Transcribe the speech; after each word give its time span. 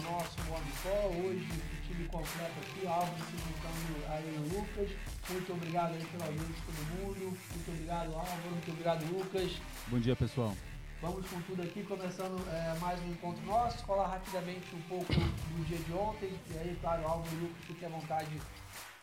nosso 0.00 0.40
One 0.52 0.72
Call. 0.82 1.10
Hoje 1.10 1.48
o 1.50 1.86
time 1.86 2.08
completo 2.08 2.52
aqui, 2.60 2.86
Álvaro 2.86 3.16
se 3.16 3.36
juntando 3.36 4.12
aí 4.12 4.36
o 4.38 4.58
Lucas. 4.58 4.90
Muito 5.30 5.52
obrigado 5.52 5.94
aí 5.94 6.04
pela 6.04 6.24
audiência 6.26 6.54
de 6.54 6.62
todo 6.62 6.86
mundo. 6.98 7.38
Muito 7.50 7.70
obrigado, 7.70 8.14
Álvaro. 8.14 8.50
Muito 8.50 8.70
obrigado, 8.70 9.04
Lucas. 9.12 9.52
Bom 9.88 9.98
dia, 9.98 10.16
pessoal. 10.16 10.54
Vamos 11.00 11.28
com 11.28 11.40
tudo 11.42 11.62
aqui, 11.62 11.82
começando 11.82 12.42
é, 12.50 12.78
mais 12.78 12.98
um 13.02 13.10
encontro 13.10 13.44
nosso. 13.44 13.84
Falar 13.84 14.08
rapidamente 14.08 14.74
um 14.74 14.82
pouco 14.82 15.12
do 15.12 15.66
dia 15.66 15.78
de 15.78 15.92
ontem. 15.92 16.32
E 16.50 16.58
aí, 16.58 16.78
claro, 16.80 17.06
Álvaro 17.06 17.28
e 17.36 17.40
Lucas 17.40 17.64
fiquem 17.66 17.88
à 17.88 17.90
vontade 17.90 18.40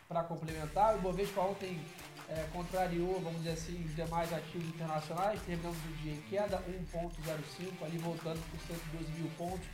para 0.08 0.24
complementar. 0.24 0.96
O 0.96 1.00
Bovespa 1.00 1.40
ontem 1.42 1.80
é, 2.28 2.46
contrariou, 2.52 3.20
vamos 3.20 3.38
dizer 3.38 3.52
assim, 3.52 3.84
os 3.84 3.94
demais 3.94 4.32
ativos 4.32 4.68
internacionais. 4.68 5.40
Terminamos 5.42 5.78
o 5.78 5.92
dia 6.02 6.12
em 6.12 6.20
queda 6.22 6.62
1,05, 6.92 7.84
ali 7.84 7.98
voltando 7.98 8.40
por 8.50 8.60
112 8.60 9.12
mil 9.12 9.30
pontos, 9.38 9.66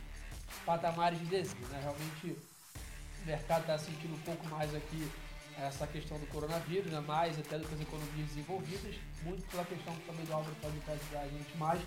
patamares 0.65 1.19
de 1.19 1.25
dezembro. 1.25 1.67
Né? 1.69 1.79
Realmente 1.81 2.37
o 3.23 3.25
mercado 3.25 3.61
está 3.61 3.77
sentindo 3.77 4.13
um 4.13 4.19
pouco 4.19 4.47
mais 4.47 4.73
aqui 4.75 5.09
essa 5.57 5.85
questão 5.85 6.17
do 6.17 6.25
coronavírus, 6.27 6.91
né? 6.91 6.99
mais 7.01 7.37
até 7.37 7.57
do 7.57 7.67
que 7.67 7.73
as 7.73 7.81
economias 7.81 8.27
desenvolvidas, 8.27 8.95
muito 9.23 9.45
pela 9.49 9.65
questão 9.65 9.93
que 9.93 10.05
também 10.05 10.25
do 10.25 10.33
Álvaro 10.33 10.55
pode 10.61 10.75
ajudar 10.77 11.21
a 11.21 11.27
gente 11.27 11.57
mais. 11.57 11.81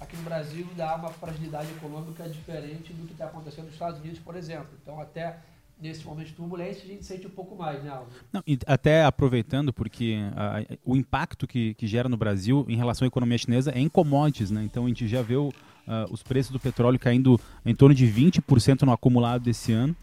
Aqui 0.00 0.16
no 0.16 0.22
Brasil 0.24 0.66
dá 0.76 0.96
uma 0.96 1.10
fragilidade 1.10 1.70
econômica 1.70 2.28
diferente 2.28 2.92
do 2.92 3.06
que 3.06 3.12
está 3.12 3.26
acontecendo 3.26 3.66
nos 3.66 3.74
Estados 3.74 4.00
Unidos, 4.00 4.18
por 4.18 4.34
exemplo. 4.34 4.70
Então, 4.82 5.00
até 5.00 5.38
nesse 5.80 6.04
momento 6.04 6.28
de 6.28 6.34
turbulência, 6.34 6.82
a 6.84 6.86
gente 6.86 7.04
sente 7.04 7.26
um 7.26 7.30
pouco 7.30 7.54
mais, 7.56 7.82
né, 7.82 7.90
Alvo? 7.90 8.10
Não, 8.32 8.42
até 8.66 9.04
aproveitando, 9.04 9.72
porque 9.72 10.16
uh, 10.16 10.78
o 10.84 10.96
impacto 10.96 11.46
que, 11.46 11.74
que 11.74 11.86
gera 11.86 12.08
no 12.08 12.16
Brasil 12.16 12.64
em 12.68 12.76
relação 12.76 13.04
à 13.04 13.08
economia 13.08 13.38
chinesa 13.38 13.70
é 13.72 13.78
em 13.78 13.88
commodities, 13.88 14.50
né? 14.50 14.62
Então 14.64 14.86
a 14.86 14.88
gente 14.88 15.06
já 15.06 15.22
viu 15.22 15.52
uh, 15.86 16.12
os 16.12 16.22
preços 16.22 16.52
do 16.52 16.60
petróleo 16.60 16.98
caindo 16.98 17.40
em 17.64 17.74
torno 17.74 17.94
de 17.94 18.06
20% 18.06 18.82
no 18.82 18.92
acumulado 18.92 19.42
desse 19.42 19.72
ano. 19.72 19.94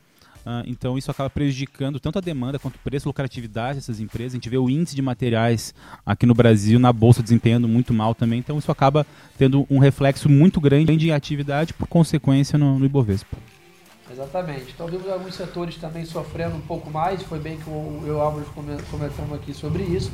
Uh, 0.45 0.63
então 0.65 0.97
isso 0.97 1.11
acaba 1.11 1.29
prejudicando 1.29 1.99
tanto 1.99 2.17
a 2.17 2.21
demanda 2.21 2.57
quanto 2.57 2.75
o 2.75 2.79
preço 2.79 3.07
lucratividade 3.07 3.75
dessas 3.75 3.99
empresas. 3.99 4.33
A 4.33 4.37
gente 4.37 4.49
vê 4.49 4.57
o 4.57 4.69
índice 4.69 4.95
de 4.95 5.01
materiais 5.01 5.73
aqui 6.05 6.25
no 6.25 6.33
Brasil, 6.33 6.79
na 6.79 6.93
Bolsa, 6.93 7.21
desempenhando 7.21 7.67
muito 7.67 7.93
mal 7.93 8.15
também. 8.15 8.39
Então 8.39 8.57
isso 8.57 8.71
acaba 8.71 9.05
tendo 9.37 9.67
um 9.69 9.79
reflexo 9.79 10.29
muito 10.29 10.59
grande 10.61 11.07
em 11.07 11.11
atividade, 11.11 11.73
por 11.73 11.87
consequência, 11.87 12.57
no, 12.57 12.79
no 12.79 12.85
Ibovespa. 12.85 13.37
Exatamente. 14.11 14.71
Então 14.73 14.87
vimos 14.87 15.07
alguns 15.07 15.35
setores 15.35 15.75
também 15.75 16.03
sofrendo 16.05 16.55
um 16.55 16.61
pouco 16.61 16.89
mais, 16.89 17.21
foi 17.21 17.39
bem 17.39 17.57
que 17.57 17.67
eu 17.67 18.03
e 18.05 18.09
o 18.09 18.19
Álvaro 18.19 18.45
comentamos 18.89 19.33
aqui 19.33 19.53
sobre 19.53 19.83
isso, 19.83 20.11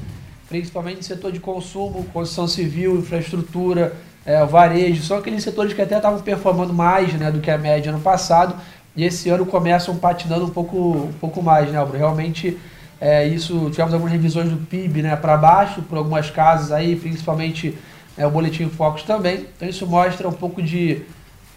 principalmente 0.50 0.98
no 0.98 1.04
setor 1.04 1.32
de 1.32 1.40
consumo, 1.40 2.04
construção 2.12 2.48
civil, 2.48 3.00
infraestrutura, 3.00 3.96
é, 4.26 4.44
varejo, 4.46 5.04
são 5.04 5.18
aqueles 5.18 5.44
setores 5.44 5.74
que 5.74 5.82
até 5.82 5.98
estavam 5.98 6.20
performando 6.20 6.74
mais 6.74 7.14
né, 7.14 7.32
do 7.32 7.40
que 7.40 7.52
a 7.52 7.58
média 7.58 7.92
ano 7.92 8.02
passado, 8.02 8.56
e 8.96 9.04
esse 9.04 9.30
ano 9.30 9.46
começam 9.46 9.96
patinando 9.98 10.46
um 10.46 10.50
pouco, 10.50 10.78
um 10.78 11.14
pouco 11.20 11.44
mais, 11.44 11.70
né, 11.72 11.78
Álvaro? 11.78 11.98
Realmente, 11.98 12.58
é, 13.00 13.28
isso, 13.28 13.70
tivemos 13.70 13.94
algumas 13.94 14.12
revisões 14.12 14.50
do 14.50 14.58
PIB 14.58 15.04
né, 15.04 15.16
para 15.16 15.38
baixo, 15.38 15.82
por 15.84 15.98
algumas 15.98 16.30
casas 16.32 16.72
aí, 16.72 16.96
principalmente 16.96 17.78
é, 18.18 18.26
o 18.26 18.32
Boletim 18.32 18.70
Focus 18.70 19.04
também, 19.04 19.46
então 19.56 19.68
isso 19.68 19.86
mostra 19.86 20.28
um 20.28 20.34
pouco 20.34 20.62
de 20.62 21.04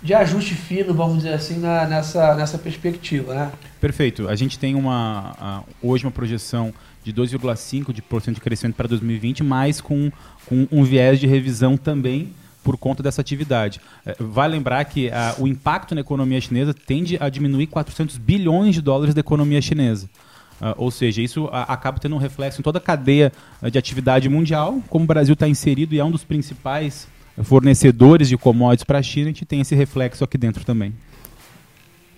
de 0.03 0.15
ajuste 0.15 0.55
fino, 0.55 0.95
vamos 0.95 1.19
dizer 1.19 1.35
assim, 1.35 1.59
na, 1.59 1.87
nessa, 1.87 2.35
nessa 2.35 2.57
perspectiva. 2.57 3.35
Né? 3.35 3.53
Perfeito. 3.81 4.29
A 4.29 4.37
gente 4.37 4.59
tem 4.59 4.75
uma, 4.75 5.65
hoje 5.83 6.05
uma 6.05 6.13
projeção 6.13 6.73
de 7.03 7.13
2,5% 7.13 7.93
de, 7.93 8.03
porcento 8.03 8.37
de 8.37 8.41
crescimento 8.41 8.77
para 8.77 8.87
2020, 8.87 9.43
mas 9.43 9.81
com, 9.81 10.11
com 10.47 10.69
um 10.71 10.85
viés 10.85 11.19
de 11.19 11.27
revisão 11.27 11.77
também 11.77 12.33
por 12.69 12.77
conta 12.77 13.03
dessa 13.03 13.23
atividade. 13.23 13.81
É, 14.05 14.15
vai 14.21 14.47
lembrar 14.47 14.85
que 14.85 15.11
a, 15.11 15.35
o 15.39 15.49
impacto 15.49 15.95
na 15.95 16.03
economia 16.03 16.39
chinesa 16.39 16.75
tende 16.75 17.17
a 17.19 17.31
diminuir 17.31 17.67
400 17.67 18.19
bilhões 18.19 18.75
de 18.75 18.83
dólares 18.83 19.15
da 19.15 19.21
economia 19.21 19.63
chinesa. 19.63 20.05
Uh, 20.61 20.75
ou 20.77 20.91
seja, 20.91 21.23
isso 21.23 21.49
a, 21.51 21.63
acaba 21.63 21.99
tendo 21.99 22.15
um 22.15 22.19
reflexo 22.19 22.61
em 22.61 22.63
toda 22.63 22.77
a 22.77 22.81
cadeia 22.81 23.33
de 23.73 23.79
atividade 23.79 24.29
mundial, 24.29 24.83
como 24.91 25.05
o 25.05 25.07
Brasil 25.07 25.33
está 25.33 25.49
inserido 25.49 25.95
e 25.95 25.99
é 25.99 26.05
um 26.05 26.11
dos 26.11 26.25
principais 26.25 27.09
fornecedores 27.43 28.29
de 28.29 28.37
commodities 28.37 28.85
para 28.85 28.99
a 28.99 29.03
China, 29.03 29.29
a 29.29 29.33
gente 29.33 29.47
tem 29.47 29.63
esse 29.63 29.75
reflexo 29.75 30.23
aqui 30.23 30.37
dentro 30.37 30.63
também. 30.63 30.93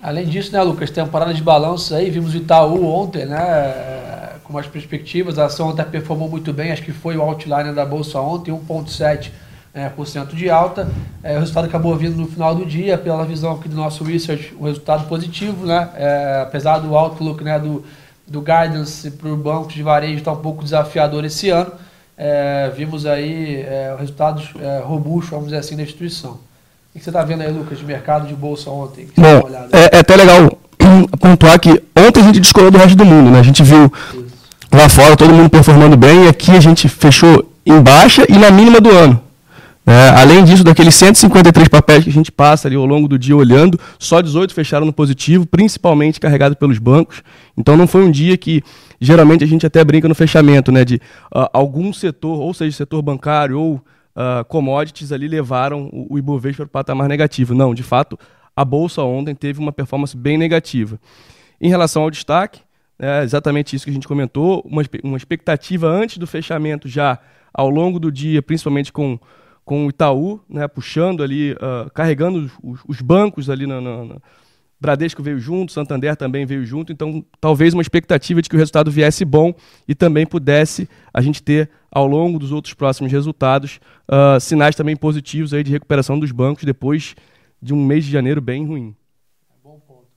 Além 0.03 0.27
disso, 0.27 0.51
né, 0.51 0.61
Lucas, 0.65 0.91
temporada 0.91 1.33
de 1.33 1.45
balanço 1.45 1.95
aí, 1.95 2.11
vimos 2.11 2.35
o 2.35 2.39
Itaú 2.39 2.85
ontem, 2.87 3.25
né, 3.25 4.33
com 4.43 4.59
as 4.59 4.67
perspectivas, 4.67 5.39
a 5.39 5.45
ação 5.45 5.71
até 5.71 5.85
performou 5.85 6.29
muito 6.29 6.53
bem, 6.53 6.73
acho 6.73 6.83
que 6.83 6.91
foi 6.93 7.17
o 7.17 7.23
outliner 7.23 7.73
da 7.73 7.87
bolsa 7.87 8.21
ontem, 8.21 8.51
1,7% 8.51 9.31
é, 9.75 9.89
por 9.89 10.07
cento 10.07 10.35
de 10.35 10.51
alta. 10.51 10.91
É, 11.23 11.37
o 11.37 11.41
resultado 11.41 11.67
acabou 11.67 11.97
vindo 11.97 12.17
no 12.17 12.27
final 12.27 12.55
do 12.55 12.65
dia, 12.65 12.99
pela 12.99 13.25
visão 13.25 13.53
aqui 13.53 13.69
do 13.69 13.77
nosso 13.77 14.05
research, 14.05 14.55
um 14.59 14.65
resultado 14.65 15.07
positivo, 15.07 15.67
né, 15.67 15.89
é, 15.95 16.41
apesar 16.43 16.79
do 16.79 16.97
outlook 16.97 17.43
né, 17.45 17.59
do, 17.59 17.85
do 18.27 18.41
guidance 18.41 19.11
para 19.11 19.29
o 19.29 19.37
banco 19.37 19.69
de 19.69 19.83
varejo 19.83 20.19
estar 20.19 20.33
tá 20.33 20.37
um 20.37 20.41
pouco 20.41 20.63
desafiador 20.65 21.25
esse 21.25 21.51
ano 21.51 21.73
é, 22.23 22.71
vimos 22.77 23.07
aí 23.07 23.63
é, 23.63 23.97
resultados 23.99 24.51
é, 24.61 24.83
robustos, 24.85 25.31
vamos 25.31 25.47
dizer 25.47 25.57
assim, 25.57 25.75
da 25.75 25.83
instituição. 25.83 26.33
O 26.33 26.99
que 26.99 27.03
você 27.03 27.09
está 27.09 27.25
vendo 27.25 27.41
aí, 27.41 27.51
Lucas, 27.51 27.79
de 27.79 27.85
mercado 27.85 28.29
de 28.29 28.35
bolsa 28.35 28.69
ontem? 28.69 29.09
Bom, 29.17 29.49
é, 29.73 29.97
é, 29.97 30.01
até 30.01 30.17
legal 30.17 30.53
pontuar 31.19 31.59
que 31.59 31.83
ontem 31.97 32.21
a 32.21 32.25
gente 32.25 32.41
descolou 32.41 32.71
do 32.71 32.77
resto 32.77 32.95
do 32.95 33.07
mundo, 33.07 33.31
né? 33.31 33.41
A 33.41 33.43
gente 33.43 33.63
viu 33.63 33.91
Isso. 34.13 34.27
lá 34.71 34.87
fora 34.91 35.17
todo 35.17 35.33
mundo 35.33 35.49
performando 35.49 35.97
bem 35.97 36.27
e 36.27 36.29
aqui 36.29 36.51
a 36.51 36.61
gente 36.61 36.91
fechou 36.91 37.51
em 37.65 37.81
baixa 37.81 38.27
e 38.29 38.37
na 38.37 38.51
mínima 38.51 38.83
do 38.83 38.91
ano. 38.91 39.23
É, 39.91 40.11
além 40.11 40.45
disso, 40.45 40.63
daqueles 40.63 40.95
153 40.95 41.67
papéis 41.67 42.05
que 42.05 42.11
a 42.11 42.13
gente 42.13 42.31
passa 42.31 42.69
ali 42.69 42.77
ao 42.77 42.87
longo 42.87 43.09
do 43.09 43.19
dia 43.19 43.37
olhando, 43.37 43.77
só 43.99 44.21
18 44.21 44.55
fecharam 44.55 44.87
no 44.87 44.93
positivo, 44.93 45.45
principalmente 45.45 46.21
carregado 46.21 46.55
pelos 46.55 46.79
bancos. 46.79 47.25
Então 47.57 47.77
não 47.77 47.89
foi 47.89 48.05
um 48.05 48.11
dia 48.11 48.37
que 48.37 48.63
geralmente 49.01 49.43
a 49.43 49.49
gente 49.49 49.67
até 49.67 49.83
brinca 49.83 50.07
no 50.07 50.15
fechamento, 50.15 50.71
né, 50.71 50.85
de 50.85 50.95
uh, 51.35 51.51
algum 51.53 51.93
setor, 51.93 52.39
ou 52.39 52.55
seja, 52.55 52.77
setor 52.77 53.03
bancário 53.03 53.59
ou 53.59 53.75
uh, 53.75 54.45
commodities 54.47 55.11
ali 55.11 55.27
levaram 55.27 55.91
o, 55.93 56.15
o 56.15 56.19
Ibovespa 56.21 56.59
para 56.59 56.67
o 56.67 56.69
patamar 56.69 57.09
negativo. 57.09 57.53
Não, 57.53 57.75
de 57.75 57.83
fato, 57.83 58.17
a 58.55 58.65
bolsa 58.65 59.03
ontem 59.03 59.35
teve 59.35 59.59
uma 59.59 59.73
performance 59.73 60.17
bem 60.17 60.39
negativa. 60.39 61.01
Em 61.61 61.69
relação 61.69 62.05
ao 62.05 62.13
destaque, 62.13 62.61
é 62.97 63.25
exatamente 63.25 63.75
isso 63.75 63.87
que 63.87 63.91
a 63.91 63.95
gente 63.95 64.07
comentou, 64.07 64.63
uma, 64.65 64.85
uma 65.03 65.17
expectativa 65.17 65.89
antes 65.89 66.17
do 66.17 66.29
fechamento 66.29 66.89
já 66.89 67.19
ao 67.53 67.69
longo 67.69 67.99
do 67.99 68.13
dia, 68.13 68.41
principalmente 68.41 68.93
com 68.93 69.19
com 69.65 69.87
o 69.87 69.91
Itaú, 69.91 70.41
né, 70.49 70.67
puxando 70.67 71.23
ali, 71.23 71.53
uh, 71.53 71.91
carregando 71.95 72.51
os, 72.63 72.81
os, 72.89 73.01
bancos 73.01 73.49
ali 73.49 73.67
na, 73.67 73.81
na, 73.81 74.05
na, 74.05 74.17
Bradesco 74.81 75.23
veio 75.23 75.39
junto, 75.39 75.73
Santander 75.73 76.17
também 76.17 76.47
veio 76.47 76.65
junto, 76.65 76.91
então 76.91 77.23
talvez 77.39 77.75
uma 77.75 77.83
expectativa 77.83 78.41
de 78.41 78.49
que 78.49 78.57
o 78.57 78.59
resultado 78.59 78.91
viesse 78.91 79.25
bom 79.27 79.53
e 79.87 79.95
também 79.95 80.27
pudesse 80.27 80.89
a 81.13 81.21
gente 81.21 81.43
ter 81.43 81.71
ao 81.91 82.07
longo 82.07 82.39
dos 82.39 82.51
outros 82.51 82.73
próximos 82.73 83.13
resultados 83.13 83.79
uh, 84.09 84.41
sinais 84.41 84.75
também 84.75 84.97
positivos 84.97 85.53
aí 85.53 85.63
de 85.63 85.71
recuperação 85.71 86.19
dos 86.19 86.33
bancos 86.33 86.65
depois 86.65 87.15
de 87.61 87.75
um 87.75 87.85
mês 87.85 88.07
de 88.07 88.11
janeiro 88.11 88.41
bem 88.41 88.67
ruim. 88.67 88.97
É 89.51 89.63
bom 89.63 89.79
ponto. 89.81 90.09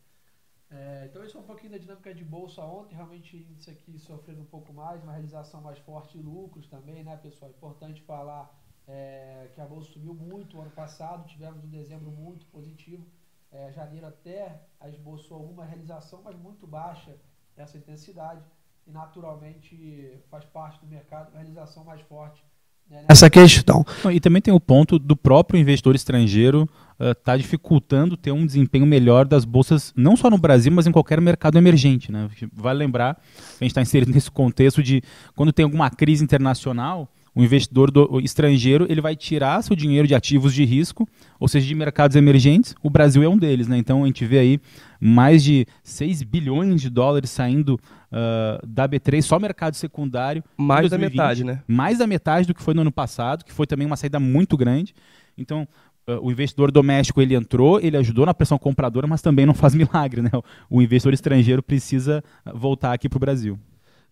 É, 0.72 1.08
então 1.09 1.26
isso 1.26 1.38
é 1.38 1.42
um 1.42 1.44
pouquinho 1.44 1.74
da 1.74 1.78
dinâmica 1.78 2.14
de 2.14 2.24
bolsa 2.24 2.62
ontem, 2.62 2.96
realmente 2.96 3.46
isso 3.59 3.70
aqui 3.70 4.00
sofrendo 4.00 4.42
um 4.42 4.46
pouco 4.46 4.72
mais, 4.72 5.03
uma 5.03 5.12
realização 5.12 5.62
mais 5.62 5.78
forte 5.80 6.18
de 6.18 6.24
lucros 6.24 6.68
também, 6.68 7.03
né, 7.03 7.18
pessoal? 7.22 7.52
Importante 7.52 8.02
falar 8.03 8.50
é, 8.88 9.50
que 9.54 9.62
a 9.62 9.66
bolsa 9.66 9.92
subiu 9.92 10.14
muito 10.14 10.60
ano 10.60 10.72
passado, 10.72 11.28
tivemos 11.28 11.64
um 11.64 11.70
dezembro 11.70 12.12
muito 12.12 12.46
positivo. 12.48 13.06
É, 13.52 13.72
janeiro 13.72 14.08
até 14.08 14.62
esboçou 14.88 15.38
alguma 15.38 15.66
realização, 15.66 16.22
mas 16.24 16.35
muito 16.35 16.66
baixa 16.66 17.16
essa 17.56 17.78
intensidade. 17.78 18.44
E 18.85 18.91
naturalmente 18.91 20.20
faz 20.30 20.44
parte 20.46 20.80
do 20.80 20.88
mercado 20.88 21.30
uma 21.30 21.40
realização 21.40 21.84
mais 21.85 22.02
forte 22.02 22.44
né, 22.90 23.06
essa 23.08 23.30
questão. 23.30 23.85
E 24.12 24.20
também 24.20 24.41
tem 24.41 24.53
o 24.53 24.59
ponto 24.59 25.00
do 25.00 25.16
próprio 25.16 25.59
investidor 25.59 25.96
estrangeiro 25.96 26.70
estar 26.94 27.12
uh, 27.12 27.16
tá 27.16 27.38
dificultando 27.38 28.16
ter 28.16 28.32
um 28.32 28.46
desempenho 28.46 28.86
melhor 28.86 29.26
das 29.26 29.46
bolsas, 29.46 29.94
não 29.96 30.16
só 30.16 30.29
no 30.29 30.38
Brasil, 30.38 30.72
mas 30.72 30.86
em 30.86 30.91
qualquer 30.91 31.20
mercado 31.20 31.58
emergente. 31.58 32.12
Né? 32.12 32.29
Vale 32.53 32.79
lembrar 32.79 33.16
que 33.16 33.22
a 33.62 33.64
gente 33.64 33.72
está 33.72 33.82
inserido 33.82 34.12
nesse 34.12 34.29
contexto 34.29 34.82
de 34.84 35.02
quando 35.36 35.52
tem 35.52 35.64
alguma 35.64 35.90
crise 35.90 36.24
internacional, 36.24 37.09
o 37.35 37.41
investidor 37.41 37.90
do, 37.90 38.20
estrangeiro 38.20 38.85
ele 38.90 39.02
vai 39.02 39.16
tirar 39.16 39.62
seu 39.64 39.76
dinheiro 39.76 40.08
de 40.08 40.14
ativos 40.14 40.53
de 40.53 40.64
risco, 40.64 41.08
ou 41.40 41.47
seja, 41.47 41.66
de 41.66 41.74
mercados 41.74 42.16
emergentes. 42.16 42.76
O 42.84 42.90
Brasil 42.90 43.24
é 43.24 43.28
um 43.28 43.38
deles, 43.38 43.68
né? 43.68 43.78
Então 43.78 44.03
a 44.03 44.08
gente 44.08 44.24
vê 44.26 44.40
aí 44.40 44.59
mais 45.00 45.44
de 45.44 45.66
6 45.84 46.24
bilhões 46.24 46.82
de 46.82 46.90
dólares 46.90 47.32
saindo 47.32 47.80
uh, 48.12 48.66
da 48.66 48.88
B3, 48.88 49.22
só 49.24 49.40
mercado 49.40 49.76
secundário. 49.76 50.44
Mais 50.56 50.90
da 50.90 50.97
metade, 50.97 51.44
né? 51.44 51.64
Mais 51.68 51.97
da 51.97 52.06
metade 52.06 52.47
do 52.47 52.53
que 52.53 52.62
foi 52.62 52.74
no 52.74 52.82
ano 52.82 52.91
passado, 52.91 53.44
que 53.44 53.52
foi 53.52 53.66
também 53.66 53.88
uma 53.88 53.97
saída 53.97 54.20
muito 54.20 54.56
grande. 54.56 54.94
Então, 55.38 55.68
Uh, 56.06 56.20
o 56.22 56.29
investidor 56.29 56.70
doméstico 56.70 57.22
ele 57.22 57.34
entrou, 57.34 57.79
ele 57.79 57.96
ajudou 57.96 58.26
na 58.26 58.34
pressão 58.34 58.58
compradora, 58.58 59.08
mas 59.08 59.22
também 59.22 59.46
não 59.46 59.53
faz 59.53 59.74
milagre, 59.74 60.22
né? 60.22 60.29
O 60.70 60.82
investidor 60.82 61.14
estrangeiro 61.14 61.64
precisa 61.64 62.22
voltar 62.53 62.91
aqui 62.91 63.08
para 63.08 63.16
o 63.16 63.20
Brasil. 63.22 63.58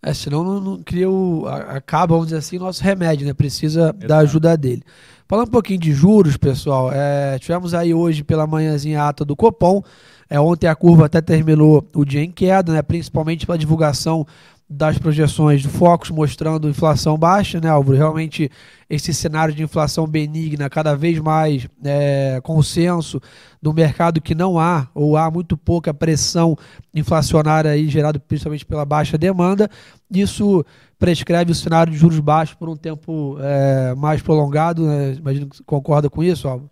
É, 0.04 0.14
senão 0.14 0.44
não, 0.44 0.60
não 0.60 0.84
cria 0.84 1.10
o. 1.10 1.46
acaba, 1.48 2.16
vamos 2.16 2.28
dizer 2.28 2.40
assim, 2.40 2.58
o 2.58 2.62
nosso 2.62 2.84
remédio, 2.84 3.28
né? 3.28 3.34
Precisa 3.34 3.82
Exato. 3.82 4.08
da 4.08 4.18
ajuda 4.18 4.58
dele. 4.58 4.84
Falando 5.28 5.48
um 5.48 5.52
pouquinho 5.52 5.80
de 5.80 5.94
juros, 5.94 6.36
pessoal, 6.38 6.92
é, 6.92 7.38
tivemos 7.40 7.74
aí 7.74 7.94
hoje 7.94 8.24
pela 8.24 8.48
manhãzinha 8.48 9.04
a 9.04 9.10
ata 9.10 9.24
do 9.24 9.36
Copom. 9.36 9.84
É, 10.30 10.40
ontem 10.40 10.68
a 10.68 10.76
curva 10.76 11.06
até 11.06 11.22
terminou 11.22 11.86
o 11.94 12.04
dia 12.04 12.24
em 12.24 12.32
queda, 12.32 12.74
né? 12.74 12.82
Principalmente 12.82 13.46
pela 13.46 13.58
divulgação 13.58 14.26
das 14.72 14.98
projeções 14.98 15.64
do 15.64 15.70
Focus 15.70 16.10
mostrando 16.10 16.70
inflação 16.70 17.18
baixa, 17.18 17.60
né, 17.60 17.70
Álvaro? 17.70 17.98
Realmente 17.98 18.50
esse 18.90 19.14
cenário 19.14 19.54
de 19.54 19.62
inflação 19.62 20.08
benigna, 20.08 20.70
cada 20.70 20.96
vez 20.96 21.20
mais 21.20 21.68
é, 21.84 22.40
consenso 22.42 23.22
do 23.62 23.74
mercado 23.74 24.22
que 24.22 24.34
não 24.34 24.58
há 24.58 24.88
ou 24.94 25.18
há 25.18 25.30
muito 25.30 25.58
pouca 25.58 25.94
pressão 25.94 26.58
inflacionária 26.94 27.72
aí 27.72 27.90
gerado 27.90 28.20
principalmente 28.20 28.66
pela 28.66 28.86
baixa 28.86 29.18
demanda, 29.18 29.70
isso 30.10 30.66
prescreve 30.98 31.52
o 31.52 31.56
cenário 31.56 31.92
de 31.92 31.98
juros 32.00 32.20
baixos 32.20 32.56
por 32.56 32.70
um 32.70 32.76
tempo 32.76 33.38
é, 33.40 33.94
mais 33.96 34.22
prolongado. 34.22 34.86
Né? 34.86 35.16
Imagino 35.16 35.48
que 35.48 35.64
concorda 35.64 36.10
com 36.10 36.24
isso, 36.24 36.48
Álvaro? 36.48 36.70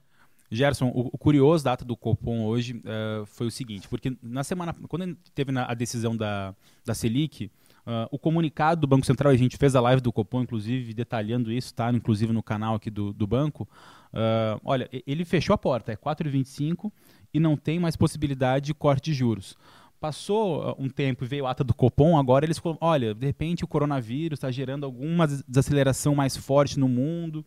Gerson, 0.51 0.91
o, 0.95 1.17
curioso 1.17 1.63
data 1.63 1.85
do 1.85 1.95
Copom 1.95 2.45
hoje 2.45 2.73
uh, 2.77 3.25
foi 3.27 3.47
o 3.47 3.51
seguinte, 3.51 3.87
porque 3.87 4.17
na 4.21 4.43
semana, 4.43 4.75
quando 4.87 5.15
teve 5.35 5.51
a 5.55 5.73
decisão 5.75 6.17
da, 6.17 6.55
da 6.83 6.95
Selic, 6.95 7.51
Uh, 7.89 8.05
o 8.11 8.19
comunicado 8.19 8.81
do 8.81 8.85
Banco 8.85 9.03
Central, 9.03 9.33
a 9.33 9.35
gente 9.35 9.57
fez 9.57 9.75
a 9.75 9.81
live 9.81 9.99
do 9.99 10.13
Copom, 10.13 10.43
inclusive, 10.43 10.93
detalhando 10.93 11.51
isso, 11.51 11.73
tá? 11.73 11.91
Inclusive 11.91 12.31
no 12.31 12.43
canal 12.43 12.75
aqui 12.75 12.91
do, 12.91 13.11
do 13.11 13.25
banco. 13.25 13.67
Uh, 14.13 14.61
olha, 14.63 14.87
ele 15.07 15.25
fechou 15.25 15.55
a 15.55 15.57
porta, 15.57 15.91
é 15.91 15.95
4,25 15.95 16.91
e 17.33 17.39
não 17.39 17.57
tem 17.57 17.79
mais 17.79 17.95
possibilidade 17.95 18.67
de 18.67 18.73
corte 18.75 19.05
de 19.05 19.15
juros. 19.15 19.57
Passou 19.99 20.69
uh, 20.69 20.75
um 20.77 20.87
tempo 20.87 21.23
e 21.23 21.27
veio 21.27 21.47
a 21.47 21.49
ata 21.49 21.63
do 21.63 21.73
Copom, 21.73 22.15
agora 22.19 22.45
eles 22.45 22.59
falam, 22.59 22.77
olha, 22.79 23.15
de 23.15 23.25
repente 23.25 23.63
o 23.63 23.67
coronavírus 23.67 24.37
está 24.37 24.51
gerando 24.51 24.85
alguma 24.85 25.25
desaceleração 25.27 26.13
mais 26.13 26.37
forte 26.37 26.79
no 26.79 26.87
mundo, 26.87 27.43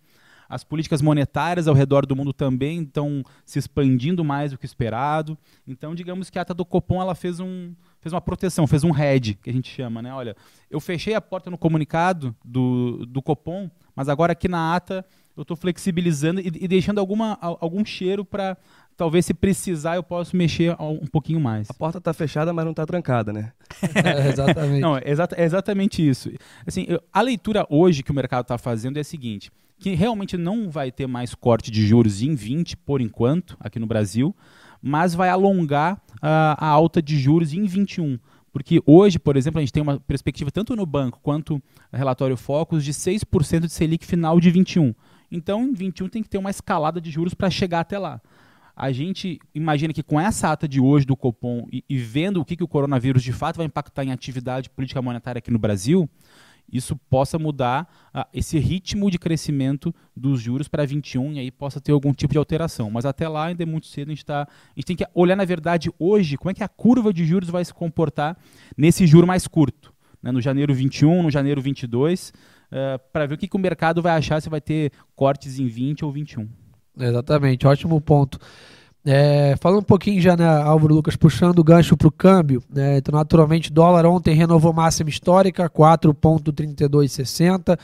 as 0.48 0.64
políticas 0.64 1.00
monetárias 1.00 1.68
ao 1.68 1.74
redor 1.74 2.04
do 2.04 2.16
mundo 2.16 2.32
também 2.32 2.82
estão 2.82 3.22
se 3.44 3.60
expandindo 3.60 4.24
mais 4.24 4.50
do 4.50 4.58
que 4.58 4.66
esperado. 4.66 5.38
Então, 5.66 5.94
digamos 5.94 6.28
que 6.28 6.38
a 6.38 6.42
ata 6.42 6.52
do 6.52 6.64
Copom 6.64 7.00
ela 7.00 7.14
fez 7.14 7.40
um, 7.40 7.72
fez 8.02 8.12
uma 8.12 8.20
proteção, 8.20 8.66
fez 8.66 8.82
um 8.82 8.90
head, 8.90 9.38
que 9.40 9.48
a 9.48 9.52
gente 9.52 9.70
chama, 9.70 10.02
né? 10.02 10.12
Olha, 10.12 10.36
eu 10.68 10.80
fechei 10.80 11.14
a 11.14 11.20
porta 11.20 11.50
no 11.50 11.56
comunicado 11.56 12.34
do, 12.44 13.06
do 13.06 13.22
Copom, 13.22 13.70
mas 13.94 14.08
agora 14.08 14.32
aqui 14.32 14.48
na 14.48 14.74
ata 14.74 15.06
eu 15.36 15.42
estou 15.42 15.56
flexibilizando 15.56 16.40
e, 16.40 16.48
e, 16.48 16.68
deixando 16.68 16.98
alguma, 16.98 17.38
algum 17.40 17.84
cheiro 17.84 18.24
para 18.24 18.56
talvez 18.96 19.24
se 19.24 19.32
precisar 19.32 19.96
eu 19.96 20.02
possa 20.02 20.36
mexer 20.36 20.76
um 20.78 21.06
pouquinho 21.06 21.40
mais. 21.40 21.70
A 21.70 21.74
porta 21.74 21.98
está 21.98 22.12
fechada, 22.12 22.52
mas 22.52 22.64
não 22.64 22.72
está 22.72 22.84
trancada, 22.84 23.32
né? 23.32 23.52
é, 24.04 24.28
exatamente. 24.28 24.80
Não, 24.80 24.96
é, 24.96 25.02
exa 25.04 25.28
é 25.36 25.44
exatamente 25.44 26.06
isso. 26.06 26.30
Assim, 26.66 26.84
eu, 26.88 27.00
a 27.12 27.22
leitura 27.22 27.64
hoje 27.70 28.02
que 28.02 28.10
o 28.10 28.14
mercado 28.14 28.42
está 28.42 28.58
fazendo 28.58 28.96
é 28.96 29.00
a 29.00 29.04
seguinte, 29.04 29.50
que 29.78 29.94
realmente 29.94 30.36
não 30.36 30.68
vai 30.68 30.90
ter 30.90 31.06
mais 31.06 31.34
corte 31.34 31.70
de 31.70 31.86
juros 31.86 32.20
em 32.20 32.34
20 32.34 32.76
por 32.78 33.00
enquanto 33.00 33.56
aqui 33.60 33.78
no 33.78 33.86
Brasil, 33.86 34.34
mas 34.82 35.14
vai 35.14 35.28
alongar 35.28 35.94
uh, 36.16 36.58
a 36.58 36.66
alta 36.66 37.00
de 37.00 37.18
juros 37.18 37.52
em 37.52 37.64
21. 37.64 38.18
Porque 38.52 38.82
hoje, 38.84 39.18
por 39.18 39.36
exemplo, 39.36 39.58
a 39.58 39.62
gente 39.62 39.72
tem 39.72 39.82
uma 39.82 39.98
perspectiva 40.00 40.50
tanto 40.50 40.76
no 40.76 40.84
banco 40.84 41.18
quanto 41.22 41.54
no 41.90 41.98
relatório 41.98 42.36
Focus 42.36 42.84
de 42.84 42.92
6% 42.92 43.60
de 43.60 43.72
Selic 43.72 44.04
final 44.04 44.38
de 44.38 44.50
21. 44.50 44.94
Então, 45.30 45.62
em 45.62 45.72
21 45.72 46.08
tem 46.08 46.22
que 46.22 46.28
ter 46.28 46.36
uma 46.36 46.50
escalada 46.50 47.00
de 47.00 47.10
juros 47.10 47.32
para 47.32 47.48
chegar 47.48 47.80
até 47.80 47.98
lá. 47.98 48.20
A 48.76 48.90
gente 48.90 49.38
imagina 49.54 49.92
que 49.92 50.02
com 50.02 50.20
essa 50.20 50.50
ata 50.50 50.66
de 50.66 50.80
hoje 50.80 51.06
do 51.06 51.16
Copom 51.16 51.66
e, 51.72 51.84
e 51.88 51.98
vendo 51.98 52.40
o 52.40 52.44
que, 52.44 52.56
que 52.56 52.64
o 52.64 52.68
coronavírus 52.68 53.22
de 53.22 53.32
fato 53.32 53.56
vai 53.56 53.66
impactar 53.66 54.04
em 54.04 54.12
atividade 54.12 54.68
política 54.68 55.00
monetária 55.00 55.38
aqui 55.38 55.50
no 55.50 55.58
Brasil, 55.58 56.08
isso 56.70 56.96
possa 56.96 57.38
mudar 57.38 57.86
uh, 58.14 58.24
esse 58.32 58.58
ritmo 58.58 59.10
de 59.10 59.18
crescimento 59.18 59.94
dos 60.16 60.40
juros 60.40 60.68
para 60.68 60.84
21 60.84 61.34
e 61.34 61.38
aí 61.40 61.50
possa 61.50 61.80
ter 61.80 61.92
algum 61.92 62.12
tipo 62.12 62.32
de 62.32 62.38
alteração. 62.38 62.90
Mas 62.90 63.04
até 63.04 63.28
lá 63.28 63.46
ainda 63.46 63.62
é 63.62 63.66
muito 63.66 63.86
cedo, 63.86 64.08
a 64.08 64.14
gente, 64.14 64.24
tá, 64.24 64.42
a 64.42 64.74
gente 64.74 64.86
tem 64.86 64.96
que 64.96 65.06
olhar, 65.14 65.36
na 65.36 65.44
verdade, 65.44 65.90
hoje, 65.98 66.36
como 66.36 66.50
é 66.50 66.54
que 66.54 66.64
a 66.64 66.68
curva 66.68 67.12
de 67.12 67.24
juros 67.24 67.50
vai 67.50 67.64
se 67.64 67.72
comportar 67.74 68.36
nesse 68.76 69.06
juro 69.06 69.26
mais 69.26 69.46
curto, 69.46 69.92
né, 70.22 70.30
no 70.30 70.40
janeiro 70.40 70.74
21, 70.74 71.22
no 71.22 71.30
janeiro 71.30 71.60
22, 71.60 72.30
uh, 72.30 72.98
para 73.12 73.26
ver 73.26 73.34
o 73.34 73.38
que, 73.38 73.48
que 73.48 73.56
o 73.56 73.60
mercado 73.60 74.00
vai 74.00 74.12
achar 74.12 74.40
se 74.40 74.48
vai 74.48 74.60
ter 74.60 74.92
cortes 75.14 75.58
em 75.58 75.66
20 75.66 76.04
ou 76.04 76.12
21. 76.12 76.48
Exatamente, 76.98 77.66
ótimo 77.66 78.00
ponto. 78.00 78.38
É, 79.04 79.56
falando 79.60 79.80
um 79.80 79.84
pouquinho 79.84 80.20
já, 80.20 80.36
né, 80.36 80.46
Álvaro 80.46 80.94
Lucas, 80.94 81.16
puxando 81.16 81.58
o 81.58 81.64
gancho 81.64 81.96
para 81.96 82.06
o 82.06 82.12
câmbio, 82.12 82.62
né, 82.70 82.98
então 82.98 83.12
naturalmente 83.12 83.72
dólar 83.72 84.06
ontem 84.06 84.32
renovou 84.32 84.72
máxima 84.72 85.10
histórica, 85.10 85.68
4,3260. 85.68 87.76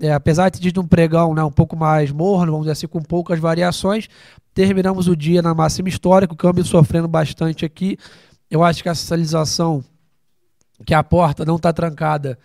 É, 0.00 0.12
apesar 0.12 0.48
de 0.50 0.70
ter 0.70 0.78
um 0.78 0.86
pregão 0.86 1.34
né, 1.34 1.42
um 1.42 1.50
pouco 1.50 1.74
mais 1.74 2.12
morno, 2.12 2.52
vamos 2.52 2.66
dizer 2.66 2.72
assim, 2.72 2.86
com 2.86 3.02
poucas 3.02 3.40
variações, 3.40 4.08
terminamos 4.54 5.08
o 5.08 5.16
dia 5.16 5.42
na 5.42 5.54
máxima 5.54 5.88
histórica, 5.88 6.34
o 6.34 6.36
câmbio 6.36 6.64
sofrendo 6.64 7.08
bastante 7.08 7.64
aqui. 7.64 7.98
Eu 8.50 8.62
acho 8.62 8.82
que 8.82 8.88
a 8.88 8.94
sinalização 8.94 9.82
que 10.84 10.94
a 10.94 11.02
porta 11.02 11.44
não 11.44 11.56
está 11.56 11.72
trancada 11.72 12.38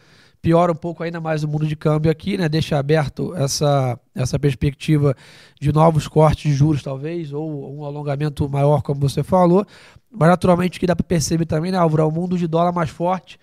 piora 0.44 0.74
um 0.74 0.76
pouco 0.76 1.02
ainda 1.02 1.22
mais 1.22 1.42
o 1.42 1.48
mundo 1.48 1.66
de 1.66 1.74
câmbio 1.74 2.12
aqui, 2.12 2.38
né? 2.38 2.50
Deixa 2.50 2.78
aberto 2.78 3.34
essa, 3.34 3.98
essa 4.14 4.38
perspectiva 4.38 5.16
de 5.60 5.72
novos 5.72 6.06
cortes 6.06 6.52
de 6.52 6.54
juros, 6.54 6.84
talvez, 6.84 7.32
ou 7.32 7.80
um 7.80 7.86
alongamento 7.86 8.48
maior, 8.50 8.82
como 8.82 9.00
você 9.00 9.24
falou. 9.24 9.66
Mas 10.12 10.28
naturalmente 10.28 10.78
o 10.78 10.80
que 10.82 10.86
dá 10.86 10.98
para 10.98 11.06
perceber 11.06 11.46
também, 11.46 11.72
né, 11.72 11.78
Álvaro, 11.78 12.04
é 12.04 12.06
o 12.06 12.12
mundo 12.12 12.38
de 12.38 12.46
dólar 12.46 12.74
mais 12.74 12.90
forte, 12.90 13.40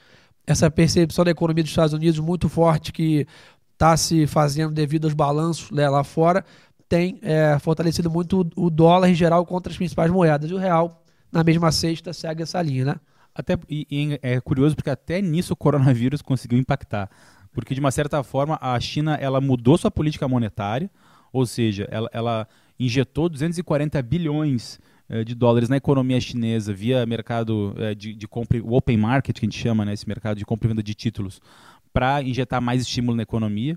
essa 0.47 0.71
percepção 0.71 1.25
da 1.25 1.31
economia 1.31 1.65
dos 1.65 1.73
Estados 1.73 1.95
Unidos 1.95 2.21
muito 2.21 2.51
forte 2.51 2.93
que 2.93 3.27
está 3.73 3.97
se 3.97 4.27
fazendo 4.27 4.75
devido 4.75 5.07
aos 5.07 5.15
balanços 5.15 5.71
né, 5.71 5.89
lá 5.89 6.05
fora, 6.05 6.45
tem 6.87 7.19
é, 7.23 7.59
fortalecido 7.61 8.11
muito 8.11 8.47
o 8.55 8.69
dólar 8.69 9.09
em 9.09 9.15
geral 9.15 9.47
contra 9.47 9.73
as 9.73 9.77
principais 9.77 10.11
moedas. 10.11 10.51
E 10.51 10.55
o 10.55 10.59
real, 10.59 11.03
na 11.33 11.43
mesma 11.43 11.73
sexta, 11.73 12.13
segue 12.13 12.43
essa 12.43 12.61
linha, 12.61 12.85
né? 12.85 12.95
Até, 13.41 13.59
e, 13.69 13.87
e 13.91 14.19
é 14.23 14.41
curioso 14.41 14.77
porque 14.77 14.91
até 14.91 15.21
nisso 15.21 15.53
o 15.53 15.57
coronavírus 15.57 16.23
conseguiu 16.23 16.59
impactar. 16.59 17.11
Porque, 17.53 17.75
de 17.75 17.81
uma 17.81 17.91
certa 17.91 18.23
forma, 18.23 18.59
a 18.61 18.79
China 18.79 19.15
ela 19.15 19.41
mudou 19.41 19.77
sua 19.77 19.91
política 19.91 20.29
monetária, 20.29 20.91
ou 21.33 21.45
seja, 21.45 21.89
ela, 21.91 22.09
ela 22.13 22.49
injetou 22.79 23.29
240 23.29 24.01
bilhões 24.03 24.79
eh, 25.09 25.25
de 25.25 25.35
dólares 25.35 25.69
na 25.69 25.77
economia 25.77 26.21
chinesa 26.21 26.73
via 26.73 27.05
mercado 27.05 27.75
eh, 27.77 27.95
de, 27.95 28.15
de 28.15 28.29
compra, 28.29 28.63
o 28.63 28.75
open 28.75 28.97
market, 28.97 29.37
que 29.39 29.45
a 29.45 29.49
gente 29.49 29.59
chama, 29.59 29.85
né, 29.85 29.93
esse 29.93 30.09
mercado 30.09 30.39
de 30.39 30.45
compra 30.45 30.67
e 30.67 30.71
venda 30.71 30.83
de 30.83 30.95
títulos, 30.95 31.41
para 31.93 32.23
injetar 32.23 32.61
mais 32.63 32.83
estímulo 32.83 33.17
na 33.17 33.23
economia. 33.25 33.77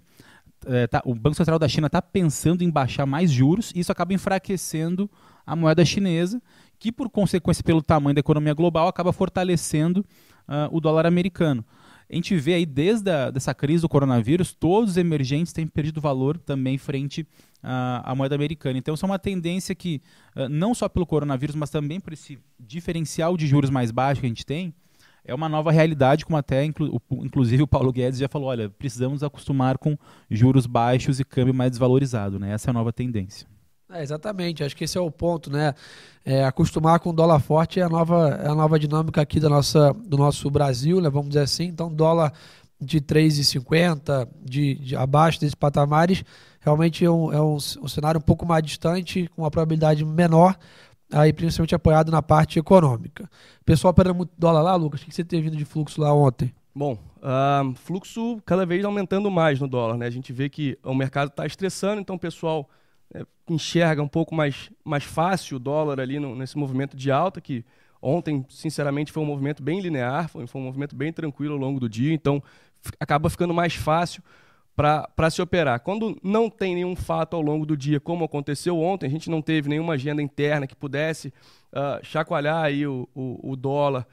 É, 0.66 0.88
tá, 0.88 1.02
o 1.04 1.14
Banco 1.14 1.36
Central 1.36 1.60
da 1.60 1.68
China 1.68 1.88
está 1.88 2.02
pensando 2.02 2.64
em 2.64 2.70
baixar 2.70 3.06
mais 3.06 3.32
juros 3.32 3.72
e 3.76 3.80
isso 3.80 3.92
acaba 3.92 4.14
enfraquecendo 4.14 5.10
a 5.46 5.56
moeda 5.56 5.84
chinesa 5.84 6.42
que 6.84 6.92
por 6.92 7.10
consequência 7.10 7.64
pelo 7.64 7.82
tamanho 7.82 8.14
da 8.14 8.20
economia 8.20 8.54
global 8.54 8.90
acaba 8.90 9.14
fortalecendo 9.14 10.02
uh, 10.02 10.68
o 10.70 10.82
dólar 10.82 11.06
americano. 11.06 11.64
A 12.12 12.14
gente 12.14 12.36
vê 12.36 12.56
aí 12.56 12.66
desde 12.66 13.10
a, 13.10 13.32
dessa 13.32 13.54
crise 13.54 13.84
do 13.84 13.88
coronavírus, 13.88 14.52
todos 14.52 14.92
os 14.92 14.98
emergentes 14.98 15.54
têm 15.54 15.66
perdido 15.66 16.02
valor 16.02 16.38
também 16.38 16.78
frente 16.78 17.22
uh, 17.22 18.04
à 18.04 18.14
moeda 18.14 18.36
americana. 18.36 18.78
Então, 18.78 18.96
isso 18.96 19.06
é 19.06 19.08
uma 19.08 19.18
tendência 19.18 19.74
que, 19.74 20.02
uh, 20.36 20.50
não 20.50 20.76
só 20.76 20.90
pelo 20.90 21.06
coronavírus, 21.06 21.56
mas 21.56 21.70
também 21.70 22.02
por 22.02 22.12
esse 22.12 22.38
diferencial 22.60 23.38
de 23.38 23.48
juros 23.48 23.70
mais 23.70 23.90
baixo 23.90 24.20
que 24.20 24.28
a 24.28 24.30
gente 24.30 24.46
tem, 24.46 24.74
é 25.24 25.34
uma 25.34 25.48
nova 25.48 25.72
realidade, 25.72 26.26
como 26.26 26.36
até 26.36 26.66
inclu 26.66 27.02
inclusive 27.12 27.64
o 27.64 27.68
Paulo 27.68 27.94
Guedes 27.94 28.20
já 28.20 28.28
falou, 28.28 28.50
olha, 28.50 28.70
precisamos 28.70 29.24
acostumar 29.24 29.78
com 29.78 29.98
juros 30.30 30.66
baixos 30.66 31.18
e 31.22 31.24
câmbio 31.24 31.54
mais 31.54 31.72
desvalorizado. 31.72 32.38
Né? 32.38 32.52
Essa 32.52 32.70
é 32.70 32.72
a 32.72 32.74
nova 32.74 32.92
tendência. 32.92 33.53
É, 33.94 34.02
exatamente, 34.02 34.64
acho 34.64 34.76
que 34.76 34.86
esse 34.86 34.98
é 34.98 35.02
o 35.02 35.12
ponto, 35.12 35.52
né? 35.52 35.76
É, 36.26 36.44
acostumar 36.44 37.00
com 37.00 37.14
dólar 37.14 37.40
forte 37.40 37.80
é 37.80 37.84
a 37.84 37.90
nova, 37.90 38.40
é 38.44 38.48
a 38.48 38.56
nova 38.56 38.80
dinâmica 38.80 39.22
aqui 39.22 39.40
da 39.40 39.48
nossa, 39.48 39.94
do 39.94 40.18
nosso 40.18 40.50
Brasil, 40.50 41.00
né? 41.00 41.12
Vamos 41.12 41.30
dizer 41.30 41.42
assim. 41.42 41.66
Então, 41.66 41.94
dólar 41.94 42.34
de 42.82 43.00
3,50, 43.00 44.28
de, 44.42 44.76
de 44.76 44.96
abaixo 44.96 45.40
desses 45.40 45.54
patamares, 45.54 46.24
realmente 46.60 47.06
é, 47.06 47.12
um, 47.12 47.32
é 47.32 47.40
um, 47.40 47.56
um, 47.56 47.88
cenário 47.88 48.18
um 48.18 48.24
pouco 48.24 48.48
mais 48.48 48.64
distante, 48.64 49.30
com 49.36 49.44
uma 49.44 49.52
probabilidade 49.52 50.04
menor, 50.04 50.58
aí 51.12 51.32
principalmente 51.32 51.76
apoiado 51.76 52.12
na 52.12 52.24
parte 52.24 52.58
econômica. 52.58 53.30
O 53.62 53.64
pessoal 53.64 53.94
perdendo 53.94 54.16
muito 54.16 54.32
dólar 54.36 54.64
lá, 54.64 54.76
Lucas, 54.76 55.02
o 55.02 55.06
que 55.06 55.14
você 55.14 55.24
teve 55.24 55.44
vindo 55.44 55.58
de 55.58 55.66
fluxo 55.66 56.02
lá 56.02 56.12
ontem? 56.12 56.52
Bom, 56.74 56.98
uh, 57.18 57.76
fluxo 57.76 58.42
cada 58.44 58.66
vez 58.66 58.84
aumentando 58.84 59.30
mais 59.30 59.60
no 59.60 59.68
dólar, 59.68 59.98
né? 59.98 60.08
A 60.08 60.12
gente 60.12 60.34
vê 60.34 60.50
que 60.50 60.80
o 60.84 60.96
mercado 60.96 61.28
está 61.28 61.46
estressando, 61.46 62.02
então 62.02 62.16
o 62.16 62.20
pessoal 62.20 62.68
é, 63.14 63.26
enxerga 63.50 64.02
um 64.02 64.08
pouco 64.08 64.36
mais, 64.36 64.70
mais 64.84 65.04
fácil 65.04 65.58
o 65.58 65.60
dólar 65.60 66.00
ali 66.00 66.20
no, 66.20 66.36
nesse 66.36 66.58
movimento 66.58 66.96
de 66.96 67.12
alta, 67.12 67.42
que 67.42 67.66
ontem, 68.02 68.46
sinceramente, 68.50 69.12
foi 69.12 69.24
um 69.24 69.26
movimento 69.26 69.64
bem 69.64 69.80
linear, 69.80 70.30
foi, 70.30 70.46
foi 70.46 70.62
um 70.62 70.66
movimento 70.66 70.96
bem 70.96 71.12
tranquilo 71.12 71.54
ao 71.54 71.60
longo 71.60 71.80
do 71.80 71.90
dia, 71.90 72.14
então 72.14 72.44
acaba 73.00 73.30
ficando 73.30 73.54
mais 73.54 73.76
fácil 73.76 74.22
para 74.76 75.30
se 75.30 75.42
operar. 75.42 75.80
Quando 75.80 76.18
não 76.24 76.50
tem 76.50 76.76
nenhum 76.76 76.96
fato 76.96 77.36
ao 77.36 77.42
longo 77.42 77.66
do 77.66 77.78
dia, 77.78 78.00
como 78.00 78.26
aconteceu 78.26 78.80
ontem, 78.80 79.06
a 79.06 79.10
gente 79.10 79.30
não 79.30 79.42
teve 79.42 79.70
nenhuma 79.70 79.94
agenda 79.94 80.22
interna 80.22 80.66
que 80.66 80.76
pudesse 80.76 81.28
uh, 81.72 82.04
chacoalhar 82.04 82.64
aí 82.64 82.86
o, 82.88 83.08
o, 83.14 83.52
o 83.52 83.56
dólar 83.56 84.08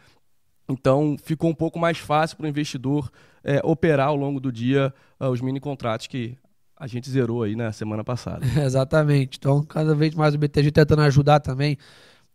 Então 0.68 1.16
ficou 1.22 1.50
um 1.50 1.54
pouco 1.54 1.78
mais 1.78 1.98
fácil 1.98 2.36
para 2.36 2.44
o 2.44 2.48
investidor 2.48 3.10
é, 3.42 3.60
operar 3.64 4.08
ao 4.08 4.16
longo 4.16 4.38
do 4.38 4.52
dia 4.52 4.92
uh, 5.18 5.28
os 5.28 5.40
mini 5.40 5.60
contratos 5.60 6.06
que 6.06 6.36
a 6.80 6.86
gente 6.86 7.10
zerou 7.10 7.42
aí 7.42 7.54
na 7.54 7.70
semana 7.72 8.02
passada. 8.02 8.44
Exatamente. 8.64 9.36
Então, 9.38 9.62
cada 9.62 9.94
vez 9.94 10.14
mais 10.14 10.34
o 10.34 10.38
BTG 10.38 10.72
tentando 10.72 11.02
ajudar 11.02 11.38
também 11.38 11.76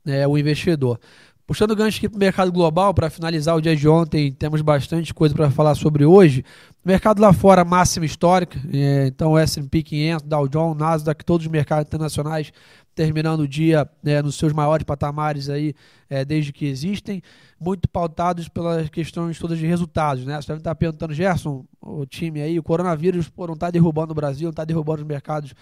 é, 0.06 0.28
o 0.28 0.38
investidor. 0.38 1.00
Puxando 1.48 1.72
o 1.72 1.76
gancho 1.76 1.98
aqui 1.98 2.08
para 2.08 2.16
o 2.16 2.20
mercado 2.20 2.52
global, 2.52 2.94
para 2.94 3.10
finalizar 3.10 3.56
o 3.56 3.62
dia 3.62 3.76
de 3.76 3.88
ontem, 3.88 4.32
temos 4.32 4.62
bastante 4.62 5.14
coisa 5.14 5.34
para 5.34 5.50
falar 5.50 5.74
sobre 5.74 6.06
hoje. 6.06 6.44
Mercado 6.84 7.20
lá 7.22 7.34
fora, 7.34 7.66
máxima 7.66 8.06
histórica, 8.06 8.60
é, 8.72 9.08
então 9.08 9.38
S&P 9.38 9.82
500, 9.82 10.28
Dow 10.28 10.48
Jones, 10.48 10.78
Nasdaq, 10.78 11.26
todos 11.26 11.46
os 11.46 11.52
mercados 11.52 11.88
internacionais 11.88 12.52
terminando 12.96 13.42
o 13.42 13.48
dia 13.48 13.88
é, 14.06 14.22
nos 14.22 14.36
seus 14.36 14.54
maiores 14.54 14.86
patamares 14.86 15.50
aí, 15.50 15.76
é, 16.10 16.24
desde 16.24 16.54
que 16.54 16.66
existem, 16.66 17.22
muito 17.66 17.90
pautados 17.90 18.48
pelas 18.48 18.88
questões 18.90 19.40
todas 19.40 19.58
de 19.58 19.66
resultados. 19.66 20.24
Né? 20.24 20.40
Você 20.40 20.50
deve 20.50 20.60
estar 20.60 20.76
perguntando, 20.76 21.14
Gerson, 21.16 21.66
o 21.82 22.06
time 22.06 22.40
aí, 22.40 22.60
o 22.60 22.64
coronavírus 22.64 23.28
pô, 23.28 23.48
não 23.48 23.56
está 23.56 23.72
derrubando 23.72 24.12
o 24.12 24.16
Brasil, 24.16 24.46
não 24.46 24.52
está 24.52 24.64
derrubando 24.64 25.02
os 25.02 25.08
mercados 25.08 25.56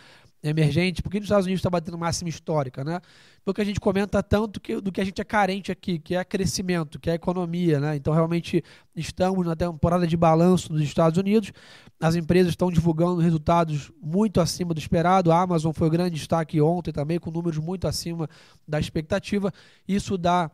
emergente, 0.43 1.01
porque 1.01 1.19
nos 1.19 1.27
Estados 1.27 1.45
Unidos 1.45 1.59
está 1.59 1.69
batendo 1.69 1.97
máxima 1.97 2.27
histórica, 2.29 2.83
né? 2.83 2.99
Porque 3.45 3.61
a 3.61 3.63
gente 3.63 3.79
comenta 3.79 4.21
tanto 4.21 4.59
que, 4.59 4.81
do 4.81 4.91
que 4.91 4.99
a 4.99 5.05
gente 5.05 5.21
é 5.21 5.23
carente 5.23 5.71
aqui, 5.71 5.97
que 5.97 6.15
é 6.15 6.23
crescimento, 6.25 6.99
que 6.99 7.09
é 7.09 7.13
economia, 7.13 7.79
né? 7.79 7.95
Então 7.95 8.13
realmente 8.13 8.61
estamos 8.93 9.45
na 9.47 9.55
temporada 9.55 10.05
de 10.05 10.17
balanço 10.17 10.73
nos 10.73 10.81
Estados 10.81 11.17
Unidos, 11.17 11.53
as 11.97 12.15
empresas 12.15 12.49
estão 12.49 12.69
divulgando 12.69 13.21
resultados 13.21 13.89
muito 14.01 14.41
acima 14.41 14.73
do 14.73 14.79
esperado, 14.79 15.31
a 15.31 15.41
Amazon 15.41 15.71
foi 15.71 15.87
o 15.87 15.91
grande 15.91 16.15
destaque 16.15 16.59
ontem 16.59 16.91
também, 16.91 17.19
com 17.19 17.31
números 17.31 17.57
muito 17.57 17.87
acima 17.87 18.27
da 18.67 18.81
expectativa, 18.81 19.49
isso 19.87 20.17
dá 20.17 20.51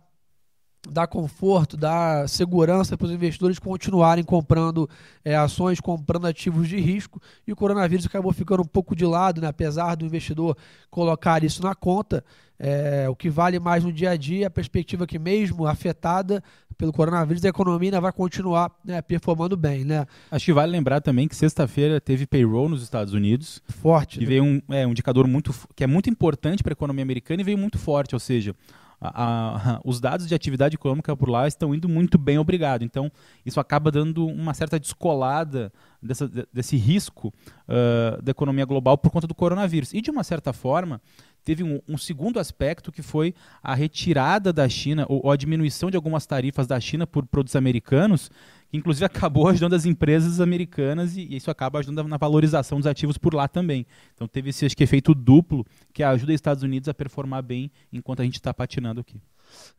dá 0.87 1.05
conforto, 1.05 1.75
dá 1.75 2.27
segurança 2.27 2.97
para 2.97 3.07
os 3.07 3.11
investidores 3.11 3.59
continuarem 3.59 4.23
comprando 4.23 4.89
é, 5.23 5.35
ações, 5.35 5.79
comprando 5.79 6.27
ativos 6.27 6.67
de 6.67 6.79
risco. 6.79 7.21
E 7.45 7.51
o 7.51 7.55
coronavírus 7.55 8.05
acabou 8.05 8.31
ficando 8.31 8.61
um 8.61 8.67
pouco 8.67 8.95
de 8.95 9.05
lado, 9.05 9.41
né? 9.41 9.47
apesar 9.47 9.95
do 9.95 10.05
investidor 10.05 10.57
colocar 10.89 11.43
isso 11.43 11.61
na 11.61 11.75
conta. 11.75 12.23
É, 12.61 13.07
o 13.09 13.15
que 13.15 13.29
vale 13.29 13.57
mais 13.57 13.85
no 13.85 13.91
dia 13.91 14.11
a 14.11 14.17
dia 14.17 14.43
é 14.43 14.47
a 14.47 14.51
perspectiva 14.51 15.07
que, 15.07 15.17
mesmo 15.17 15.65
afetada 15.65 16.43
pelo 16.77 16.91
coronavírus, 16.91 17.43
a 17.43 17.49
economia 17.49 17.87
ainda 17.87 18.01
vai 18.01 18.11
continuar 18.11 18.71
né, 18.83 19.01
performando 19.01 19.55
bem. 19.55 19.85
Né? 19.85 20.05
Acho 20.29 20.45
que 20.45 20.53
vale 20.53 20.71
lembrar 20.71 20.99
também 20.99 21.27
que 21.27 21.35
sexta-feira 21.35 22.01
teve 22.01 22.25
payroll 22.25 22.67
nos 22.67 22.83
Estados 22.83 23.13
Unidos. 23.13 23.61
Forte. 23.67 24.19
E 24.19 24.23
né? 24.23 24.27
veio 24.27 24.43
um, 24.43 24.61
é, 24.69 24.85
um 24.85 24.91
indicador 24.91 25.25
muito, 25.25 25.53
que 25.73 25.85
é 25.85 25.87
muito 25.87 26.09
importante 26.09 26.61
para 26.61 26.71
a 26.71 26.75
economia 26.75 27.03
americana 27.03 27.41
e 27.41 27.45
veio 27.45 27.57
muito 27.57 27.77
forte, 27.77 28.13
ou 28.13 28.19
seja, 28.19 28.53
a, 29.01 29.75
a, 29.75 29.81
os 29.85 29.99
dados 29.99 30.27
de 30.27 30.35
atividade 30.35 30.75
econômica 30.75 31.15
por 31.15 31.29
lá 31.29 31.47
estão 31.47 31.73
indo 31.73 31.87
muito 31.87 32.17
bem, 32.17 32.37
obrigado. 32.37 32.83
Então, 32.83 33.11
isso 33.45 33.59
acaba 33.59 33.91
dando 33.91 34.25
uma 34.25 34.53
certa 34.53 34.79
descolada 34.79 35.71
dessa, 36.01 36.29
desse 36.51 36.75
risco 36.77 37.33
uh, 37.67 38.21
da 38.21 38.31
economia 38.31 38.65
global 38.65 38.97
por 38.97 39.11
conta 39.11 39.27
do 39.27 39.35
coronavírus. 39.35 39.93
E, 39.93 40.01
de 40.01 40.11
uma 40.11 40.23
certa 40.23 40.53
forma, 40.53 41.01
teve 41.43 41.63
um, 41.63 41.79
um, 41.87 41.97
segundo 41.97 42.39
aspecto 42.39 42.91
que 42.91 43.01
foi 43.01 43.33
a 43.63 43.73
retirada 43.73 44.51
da 44.51 44.67
China, 44.67 45.05
ou, 45.07 45.21
ou, 45.25 45.31
a 45.31 45.37
diminuição 45.37 45.89
de 45.89 45.95
algumas 45.95 46.25
tarifas 46.25 46.67
da 46.67 46.79
China 46.79 47.07
por 47.07 47.25
produtos 47.25 47.55
americanos, 47.55 48.29
que 48.69 48.77
inclusive 48.77 49.05
acabou 49.05 49.47
ajudando 49.47 49.73
as 49.73 49.85
empresas 49.85 50.39
americanas 50.39 51.17
e, 51.17 51.21
e, 51.21 51.37
isso 51.37 51.49
acaba 51.49 51.79
ajudando 51.79 52.07
na 52.07 52.17
valorização 52.17 52.77
dos 52.77 52.87
ativos 52.87 53.17
por 53.17 53.33
lá 53.33 53.47
também. 53.47 53.85
Então 54.13 54.27
teve 54.27 54.51
esse 54.51 54.65
acho 54.65 54.75
que, 54.75 54.83
efeito 54.83 55.13
duplo 55.13 55.65
que 55.93 56.03
ajuda 56.03 56.31
os 56.31 56.35
Estados 56.35 56.63
Unidos 56.63 56.87
a 56.87 56.93
performar 56.93 57.41
bem 57.41 57.71
enquanto 57.91 58.21
a 58.21 58.25
gente 58.25 58.35
está 58.35 58.53
patinando 58.53 59.01
aqui. 59.01 59.19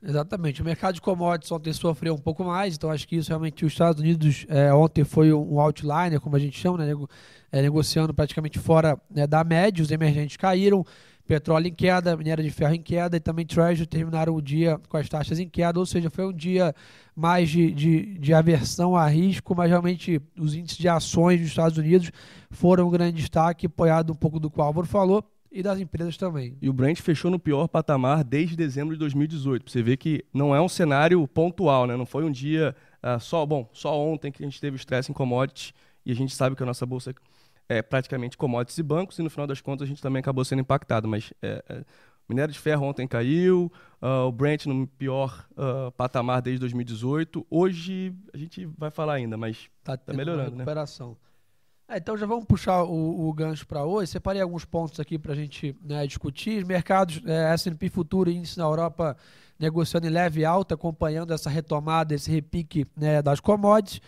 Exatamente. 0.02 0.60
O 0.60 0.64
mercado 0.64 0.94
de 0.94 1.00
commodities 1.00 1.52
ontem 1.52 1.72
sofreu 1.72 2.14
um 2.14 2.18
pouco 2.18 2.42
mais, 2.42 2.74
então 2.74 2.90
acho 2.90 3.06
que 3.06 3.16
isso 3.16 3.28
realmente 3.28 3.64
os 3.64 3.72
Estados 3.72 4.00
Unidos 4.00 4.44
é, 4.48 4.72
ontem 4.74 5.04
foi 5.04 5.32
um 5.32 5.60
outliner, 5.60 6.20
como 6.20 6.34
a 6.34 6.38
gente 6.38 6.58
chama, 6.58 6.78
né, 6.78 6.92
é, 7.52 7.62
negociando 7.62 8.12
praticamente 8.12 8.58
fora 8.58 9.00
né, 9.08 9.26
da 9.26 9.44
média, 9.44 9.82
os 9.82 9.90
emergentes 9.90 10.36
caíram 10.36 10.84
petróleo 11.30 11.68
em 11.68 11.72
queda, 11.72 12.16
minério 12.16 12.42
de 12.42 12.50
ferro 12.50 12.74
em 12.74 12.82
queda 12.82 13.16
e 13.16 13.20
também 13.20 13.46
Treasury 13.46 13.86
terminaram 13.86 14.34
o 14.34 14.42
dia 14.42 14.80
com 14.88 14.96
as 14.96 15.08
taxas 15.08 15.38
em 15.38 15.48
queda, 15.48 15.78
ou 15.78 15.86
seja, 15.86 16.10
foi 16.10 16.26
um 16.26 16.32
dia 16.32 16.74
mais 17.14 17.48
de, 17.48 17.70
de, 17.70 18.18
de 18.18 18.34
aversão 18.34 18.96
a 18.96 19.06
risco, 19.06 19.54
mas 19.54 19.70
realmente 19.70 20.20
os 20.36 20.56
índices 20.56 20.76
de 20.76 20.88
ações 20.88 21.38
dos 21.38 21.50
Estados 21.50 21.78
Unidos 21.78 22.10
foram 22.50 22.88
um 22.88 22.90
grande 22.90 23.18
destaque, 23.18 23.66
apoiado 23.66 24.12
um 24.12 24.16
pouco 24.16 24.40
do 24.40 24.50
que 24.50 24.58
o 24.58 24.62
Álvaro 24.62 24.88
falou, 24.88 25.24
e 25.52 25.62
das 25.62 25.78
empresas 25.78 26.16
também. 26.16 26.56
E 26.60 26.68
o 26.68 26.72
Brent 26.72 27.00
fechou 27.00 27.30
no 27.30 27.38
pior 27.38 27.68
patamar 27.68 28.24
desde 28.24 28.56
dezembro 28.56 28.94
de 28.94 28.98
2018. 28.98 29.70
Você 29.70 29.82
vê 29.82 29.96
que 29.96 30.24
não 30.34 30.54
é 30.54 30.60
um 30.60 30.68
cenário 30.68 31.26
pontual, 31.28 31.86
né? 31.86 31.96
Não 31.96 32.06
foi 32.06 32.24
um 32.24 32.30
dia 32.30 32.74
uh, 33.02 33.18
só, 33.20 33.44
bom, 33.44 33.68
só 33.72 33.96
ontem 33.98 34.30
que 34.30 34.42
a 34.42 34.46
gente 34.46 34.60
teve 34.60 34.76
estresse 34.76 35.10
em 35.10 35.14
commodities 35.14 35.74
e 36.06 36.12
a 36.12 36.14
gente 36.14 36.34
sabe 36.34 36.54
que 36.54 36.62
a 36.62 36.66
nossa 36.66 36.86
bolsa 36.86 37.12
é, 37.70 37.80
praticamente 37.82 38.36
commodities 38.36 38.78
e 38.78 38.82
bancos, 38.82 39.16
e 39.20 39.22
no 39.22 39.30
final 39.30 39.46
das 39.46 39.60
contas 39.60 39.86
a 39.86 39.88
gente 39.88 40.02
também 40.02 40.18
acabou 40.18 40.44
sendo 40.44 40.58
impactado. 40.58 41.06
Mas 41.06 41.32
é, 41.40 41.62
é, 41.68 41.84
minério 42.28 42.52
de 42.52 42.58
ferro 42.58 42.84
ontem 42.84 43.06
caiu, 43.06 43.70
uh, 44.02 44.26
o 44.26 44.32
Brent 44.32 44.66
no 44.66 44.88
pior 44.88 45.46
uh, 45.52 45.92
patamar 45.92 46.42
desde 46.42 46.58
2018. 46.58 47.46
Hoje 47.48 48.12
a 48.34 48.36
gente 48.36 48.66
vai 48.76 48.90
falar 48.90 49.14
ainda, 49.14 49.36
mas 49.36 49.70
está 49.78 49.96
tá 49.96 50.12
melhorando. 50.12 50.50
Né? 50.50 50.56
recuperação. 50.56 51.16
Né? 51.88 51.98
então 51.98 52.16
já 52.16 52.26
vamos 52.26 52.44
puxar 52.44 52.82
o, 52.82 53.28
o 53.28 53.32
gancho 53.32 53.64
para 53.64 53.84
hoje. 53.84 54.10
Separei 54.10 54.42
alguns 54.42 54.64
pontos 54.64 54.98
aqui 54.98 55.16
para 55.16 55.32
a 55.32 55.36
gente 55.36 55.76
né, 55.80 56.04
discutir. 56.08 56.66
Mercados, 56.66 57.22
é, 57.24 57.54
S&P 57.54 57.88
Futuro 57.88 58.28
índice 58.28 58.58
na 58.58 58.64
Europa 58.64 59.16
negociando 59.60 60.08
em 60.08 60.10
leve 60.10 60.44
alta, 60.44 60.74
acompanhando 60.74 61.32
essa 61.32 61.48
retomada, 61.48 62.16
esse 62.16 62.28
repique 62.28 62.84
né, 62.96 63.22
das 63.22 63.38
commodities. 63.38 64.00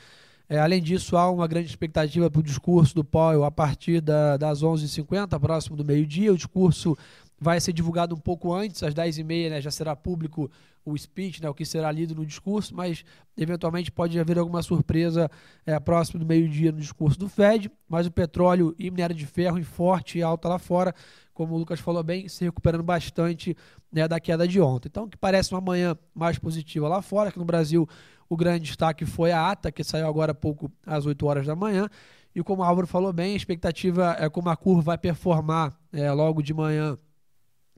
É, 0.49 0.59
além 0.59 0.83
disso, 0.83 1.17
há 1.17 1.31
uma 1.31 1.47
grande 1.47 1.69
expectativa 1.69 2.31
para 2.31 2.41
o 2.41 2.43
discurso 2.43 2.95
do 2.95 3.05
Powell 3.05 3.45
a 3.45 3.51
partir 3.51 4.01
da, 4.01 4.37
das 4.37 4.63
11h50, 4.63 5.39
próximo 5.41 5.77
do 5.77 5.85
meio-dia. 5.85 6.33
O 6.33 6.37
discurso 6.37 6.97
vai 7.41 7.61
ser 7.61 7.73
divulgado 7.73 8.15
um 8.15 8.19
pouco 8.19 8.53
antes, 8.53 8.83
às 8.83 8.95
10h30 8.95 9.51
né, 9.51 9.61
já 9.61 9.71
será 9.71 9.97
público 9.97 10.51
o 10.85 10.97
speech, 10.97 11.43
né, 11.43 11.49
o 11.49 11.55
que 11.55 11.65
será 11.65 11.91
lido 11.91 12.15
no 12.15 12.27
discurso, 12.27 12.75
mas 12.75 13.05
eventualmente 13.37 13.91
pode 13.91 14.19
haver 14.19 14.39
alguma 14.39 14.63
surpresa 14.63 15.31
é, 15.65 15.79
próximo 15.79 16.21
do 16.21 16.27
meio-dia 16.27 16.73
no 16.73 16.79
discurso 16.79 17.19
do 17.19 17.29
Fed. 17.29 17.71
Mas 17.89 18.07
o 18.07 18.11
petróleo 18.11 18.75
e 18.79 18.91
minério 18.91 19.15
de 19.15 19.27
ferro 19.27 19.59
em 19.59 19.65
forte 19.65 20.19
e 20.19 20.23
alta 20.23 20.49
lá 20.49 20.59
fora, 20.59 20.95
como 21.33 21.55
o 21.55 21.59
Lucas 21.59 21.81
falou 21.81 22.03
bem, 22.03 22.29
se 22.29 22.45
recuperando 22.45 22.83
bastante 22.83 23.57
né, 23.93 24.07
da 24.07 24.19
queda 24.21 24.47
de 24.47 24.61
ontem. 24.61 24.89
Então, 24.89 25.09
que 25.09 25.17
parece 25.17 25.53
uma 25.53 25.61
manhã 25.61 25.97
mais 26.15 26.39
positiva 26.39 26.89
lá 26.89 27.01
fora, 27.01 27.31
que 27.31 27.39
no 27.39 27.45
Brasil 27.45 27.89
o 28.33 28.37
grande 28.37 28.65
destaque 28.65 29.05
foi 29.05 29.31
a 29.31 29.51
ata, 29.51 29.71
que 29.71 29.85
saiu 29.85 30.07
agora 30.07 30.33
há 30.33 30.35
pouco, 30.35 30.73
às 30.87 31.05
8 31.05 31.27
horas 31.27 31.47
da 31.47 31.55
manhã. 31.55 31.87
E 32.35 32.43
como 32.43 32.63
o 32.63 32.65
Álvaro 32.65 32.87
falou 32.87 33.13
bem, 33.13 33.35
a 33.35 33.37
expectativa 33.37 34.17
é 34.19 34.27
como 34.31 34.49
a 34.49 34.57
curva 34.57 34.81
vai 34.81 34.97
performar 34.97 35.79
é, 35.93 36.11
logo 36.11 36.43
de 36.43 36.55
manhã, 36.55 36.97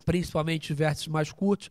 principalmente 0.06 0.70
os 0.70 0.78
vértices 0.78 1.08
mais 1.08 1.32
curtos. 1.32 1.66
O 1.66 1.70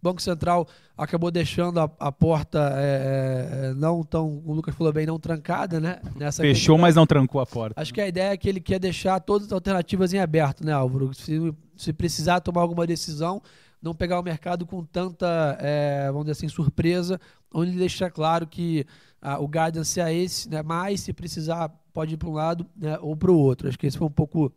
Banco 0.00 0.22
Central 0.22 0.68
acabou 0.96 1.28
deixando 1.32 1.80
a, 1.80 1.90
a 1.98 2.12
porta 2.12 2.72
é, 2.76 3.70
é 3.70 3.74
não 3.74 4.04
tão, 4.04 4.40
o 4.46 4.52
Lucas 4.52 4.76
falou 4.76 4.92
bem, 4.92 5.06
não 5.06 5.18
trancada, 5.18 5.80
né? 5.80 6.00
Nessa 6.14 6.40
Fechou, 6.40 6.78
mas 6.78 6.94
não 6.94 7.06
trancou 7.06 7.40
a 7.40 7.46
porta. 7.46 7.80
Acho 7.80 7.92
que 7.92 8.00
a 8.00 8.06
ideia 8.06 8.32
é 8.32 8.36
que 8.36 8.48
ele 8.48 8.60
quer 8.60 8.78
deixar 8.78 9.18
todas 9.18 9.48
as 9.48 9.52
alternativas 9.52 10.14
em 10.14 10.20
aberto, 10.20 10.64
né, 10.64 10.72
Álvaro? 10.72 11.12
Se, 11.14 11.52
se 11.76 11.92
precisar 11.92 12.38
tomar 12.38 12.60
alguma 12.60 12.86
decisão, 12.86 13.42
não 13.82 13.94
pegar 13.94 14.20
o 14.20 14.22
mercado 14.22 14.66
com 14.66 14.84
tanta, 14.84 15.56
é, 15.60 16.06
vamos 16.08 16.24
dizer 16.24 16.32
assim, 16.32 16.48
surpresa, 16.48 17.20
onde 17.52 17.72
deixa 17.72 18.10
claro 18.10 18.46
que 18.46 18.86
ah, 19.20 19.38
o 19.38 19.48
guidance 19.48 20.00
é 20.00 20.12
esse, 20.14 20.48
né, 20.48 20.62
mas 20.62 21.00
se 21.00 21.12
precisar 21.12 21.68
pode 21.92 22.14
ir 22.14 22.16
para 22.16 22.28
um 22.28 22.32
lado 22.32 22.66
né, 22.76 22.98
ou 23.00 23.16
para 23.16 23.30
o 23.30 23.36
outro. 23.36 23.68
Acho 23.68 23.78
que 23.78 23.86
esse 23.86 23.98
foi 23.98 24.06
um 24.06 24.12
pouco 24.12 24.52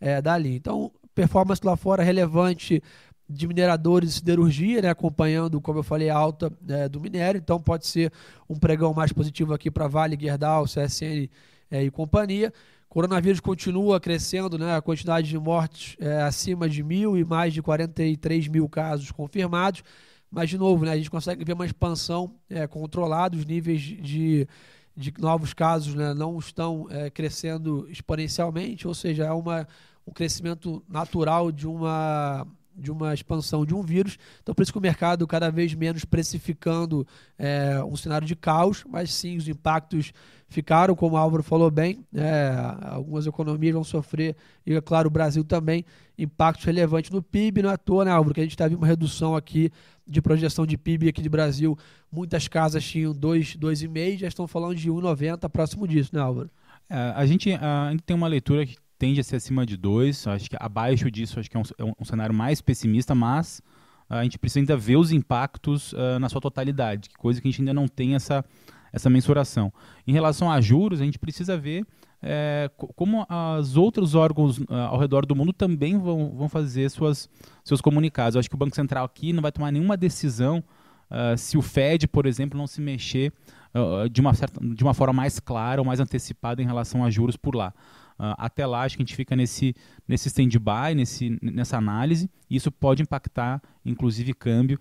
é, 0.00 0.22
dali. 0.22 0.56
Então, 0.56 0.90
performance 1.14 1.60
lá 1.64 1.76
fora 1.76 2.02
relevante 2.02 2.82
de 3.28 3.46
mineradores 3.46 4.10
e 4.10 4.12
siderurgia, 4.14 4.80
né, 4.80 4.88
acompanhando, 4.88 5.60
como 5.60 5.80
eu 5.80 5.82
falei, 5.82 6.08
a 6.08 6.16
alta 6.16 6.50
né, 6.62 6.88
do 6.88 7.00
minério. 7.00 7.38
Então, 7.38 7.60
pode 7.60 7.86
ser 7.86 8.12
um 8.48 8.56
pregão 8.56 8.94
mais 8.94 9.12
positivo 9.12 9.52
aqui 9.52 9.70
para 9.70 9.86
Vale, 9.86 10.18
Gerdau, 10.18 10.64
CSN 10.64 11.28
é, 11.70 11.82
e 11.82 11.90
companhia. 11.90 12.52
Coronavírus 12.98 13.38
continua 13.38 14.00
crescendo, 14.00 14.58
né? 14.58 14.74
A 14.74 14.82
quantidade 14.82 15.28
de 15.28 15.38
mortes 15.38 15.94
é 16.00 16.20
acima 16.20 16.68
de 16.68 16.82
mil 16.82 17.16
e 17.16 17.24
mais 17.24 17.54
de 17.54 17.62
43 17.62 18.48
mil 18.48 18.68
casos 18.68 19.12
confirmados. 19.12 19.84
Mas, 20.28 20.50
de 20.50 20.58
novo, 20.58 20.84
né, 20.84 20.90
a 20.90 20.96
gente 20.96 21.08
consegue 21.08 21.44
ver 21.44 21.52
uma 21.52 21.64
expansão 21.64 22.34
é, 22.50 22.66
controlada, 22.66 23.36
os 23.36 23.44
níveis 23.44 23.80
de, 23.82 24.48
de 24.96 25.14
novos 25.16 25.54
casos 25.54 25.94
né, 25.94 26.12
não 26.12 26.36
estão 26.40 26.88
é, 26.90 27.08
crescendo 27.08 27.86
exponencialmente, 27.88 28.88
ou 28.88 28.94
seja, 28.94 29.26
é 29.26 29.32
uma, 29.32 29.68
um 30.04 30.10
crescimento 30.10 30.82
natural 30.88 31.52
de 31.52 31.68
uma, 31.68 32.48
de 32.78 32.90
uma 32.90 33.12
expansão 33.12 33.66
de 33.66 33.74
um 33.74 33.82
vírus. 33.82 34.18
Então, 34.42 34.54
por 34.54 34.62
isso 34.62 34.72
que 34.72 34.78
o 34.78 34.82
mercado 34.82 35.26
cada 35.26 35.50
vez 35.50 35.74
menos 35.74 36.04
precificando 36.04 37.06
é, 37.38 37.82
um 37.84 37.96
cenário 37.96 38.26
de 38.26 38.36
caos, 38.36 38.84
mas 38.88 39.12
sim 39.12 39.36
os 39.36 39.48
impactos 39.48 40.12
ficaram, 40.48 40.94
como 40.94 41.14
o 41.14 41.18
Álvaro 41.18 41.42
falou 41.42 41.70
bem, 41.70 42.04
é, 42.14 42.52
algumas 42.82 43.26
economias 43.26 43.74
vão 43.74 43.84
sofrer, 43.84 44.34
e 44.64 44.74
é 44.74 44.80
claro, 44.80 45.08
o 45.08 45.10
Brasil 45.10 45.44
também, 45.44 45.84
impactos 46.16 46.64
relevantes 46.64 47.10
no 47.10 47.22
PIB, 47.22 47.62
não 47.62 47.70
é 47.70 47.74
à 47.74 47.76
toa, 47.76 48.04
né, 48.04 48.10
Álvaro, 48.10 48.34
que 48.34 48.40
a 48.40 48.44
gente 48.44 48.56
teve 48.56 48.74
uma 48.74 48.86
redução 48.86 49.36
aqui 49.36 49.70
de 50.06 50.22
projeção 50.22 50.66
de 50.66 50.78
PIB 50.78 51.08
aqui 51.08 51.20
do 51.20 51.28
Brasil. 51.28 51.76
Muitas 52.10 52.48
casas 52.48 52.82
tinham 52.82 53.12
2,5, 53.12 54.18
já 54.18 54.28
estão 54.28 54.46
falando 54.46 54.74
de 54.74 54.90
1,90 54.90 55.48
próximo 55.50 55.86
disso, 55.86 56.10
né, 56.14 56.20
Álvaro? 56.20 56.50
É, 56.88 57.12
a 57.14 57.26
gente 57.26 57.50
ainda 57.52 58.02
tem 58.04 58.16
uma 58.16 58.26
leitura 58.26 58.64
que 58.64 58.76
tende 58.98 59.20
a 59.20 59.24
ser 59.24 59.36
acima 59.36 59.64
de 59.64 59.76
2, 59.76 60.26
acho 60.26 60.50
que 60.50 60.56
abaixo 60.58 61.10
disso 61.10 61.38
acho 61.38 61.50
que 61.50 61.56
é 61.56 61.60
um, 61.60 61.62
é 61.78 61.94
um, 62.00 62.04
cenário 62.04 62.34
mais 62.34 62.60
pessimista, 62.60 63.14
mas 63.14 63.62
a 64.08 64.22
gente 64.22 64.38
precisa 64.38 64.60
ainda 64.60 64.76
ver 64.76 64.96
os 64.96 65.12
impactos 65.12 65.92
uh, 65.92 66.18
na 66.18 66.28
sua 66.28 66.40
totalidade, 66.40 67.10
coisa 67.18 67.40
que 67.40 67.48
a 67.48 67.50
gente 67.50 67.60
ainda 67.60 67.74
não 67.74 67.86
tem 67.86 68.14
essa, 68.14 68.44
essa 68.92 69.08
mensuração. 69.10 69.72
Em 70.06 70.12
relação 70.12 70.50
a 70.50 70.60
juros, 70.60 71.00
a 71.00 71.04
gente 71.04 71.18
precisa 71.18 71.56
ver 71.56 71.86
é, 72.20 72.68
como 72.96 73.24
os 73.60 73.76
outros 73.76 74.14
órgãos 74.14 74.58
uh, 74.58 74.66
ao 74.88 74.98
redor 74.98 75.24
do 75.24 75.36
mundo 75.36 75.52
também 75.52 75.96
vão, 75.96 76.32
vão 76.34 76.48
fazer 76.48 76.88
suas, 76.90 77.28
seus 77.64 77.80
comunicados. 77.80 78.34
Eu 78.34 78.40
acho 78.40 78.48
que 78.48 78.54
o 78.54 78.58
Banco 78.58 78.74
Central 78.74 79.04
aqui 79.04 79.32
não 79.32 79.42
vai 79.42 79.52
tomar 79.52 79.70
nenhuma 79.70 79.96
decisão 79.96 80.62
uh, 81.10 81.36
se 81.36 81.56
o 81.56 81.62
Fed, 81.62 82.08
por 82.08 82.26
exemplo, 82.26 82.58
não 82.58 82.66
se 82.66 82.80
mexer 82.80 83.32
uh, 83.74 84.08
de, 84.08 84.20
uma 84.20 84.34
certa, 84.34 84.60
de 84.60 84.82
uma 84.82 84.94
forma 84.94 85.12
mais 85.12 85.38
clara 85.38 85.80
ou 85.80 85.84
mais 85.84 86.00
antecipada 86.00 86.60
em 86.60 86.66
relação 86.66 87.04
a 87.04 87.10
juros 87.10 87.36
por 87.36 87.54
lá. 87.54 87.72
Até 88.18 88.66
lá, 88.66 88.82
acho 88.82 88.96
que 88.96 89.02
a 89.02 89.06
gente 89.06 89.14
fica 89.14 89.36
nesse, 89.36 89.74
nesse 90.06 90.28
stand-by, 90.28 90.94
nesse, 90.94 91.38
nessa 91.40 91.76
análise, 91.76 92.28
e 92.50 92.56
isso 92.56 92.70
pode 92.72 93.02
impactar, 93.02 93.62
inclusive, 93.84 94.34
câmbio, 94.34 94.78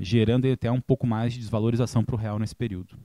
gerando 0.00 0.50
até 0.50 0.70
um 0.70 0.80
pouco 0.80 1.06
mais 1.06 1.32
de 1.32 1.38
desvalorização 1.40 2.02
para 2.02 2.14
o 2.14 2.18
real 2.18 2.38
nesse 2.38 2.54
período. 2.54 2.96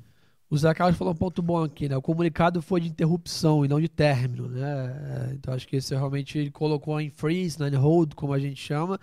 O 0.54 0.58
Zé 0.58 0.72
Carlos 0.72 0.96
falou 0.96 1.14
um 1.14 1.18
ponto 1.18 1.42
bom 1.42 1.64
aqui, 1.64 1.90
né? 1.90 1.98
O 1.98 2.02
comunicado 2.02 2.62
foi 2.62 2.80
de 2.80 2.88
interrupção 2.88 3.66
e 3.66 3.68
não 3.68 3.82
de 3.82 3.90
término, 3.90 4.48
né? 4.48 4.62
É, 4.62 5.34
então 5.34 5.52
acho 5.52 5.68
que 5.68 5.78
esse 5.78 5.96
realmente 5.96 6.52
colocou 6.52 7.02
em 7.02 7.10
freeze, 7.10 7.60
né? 7.60 7.76
hold, 7.76 8.14
como 8.14 8.34
a 8.34 8.38
gente 8.38 8.62
chama, 8.62 9.00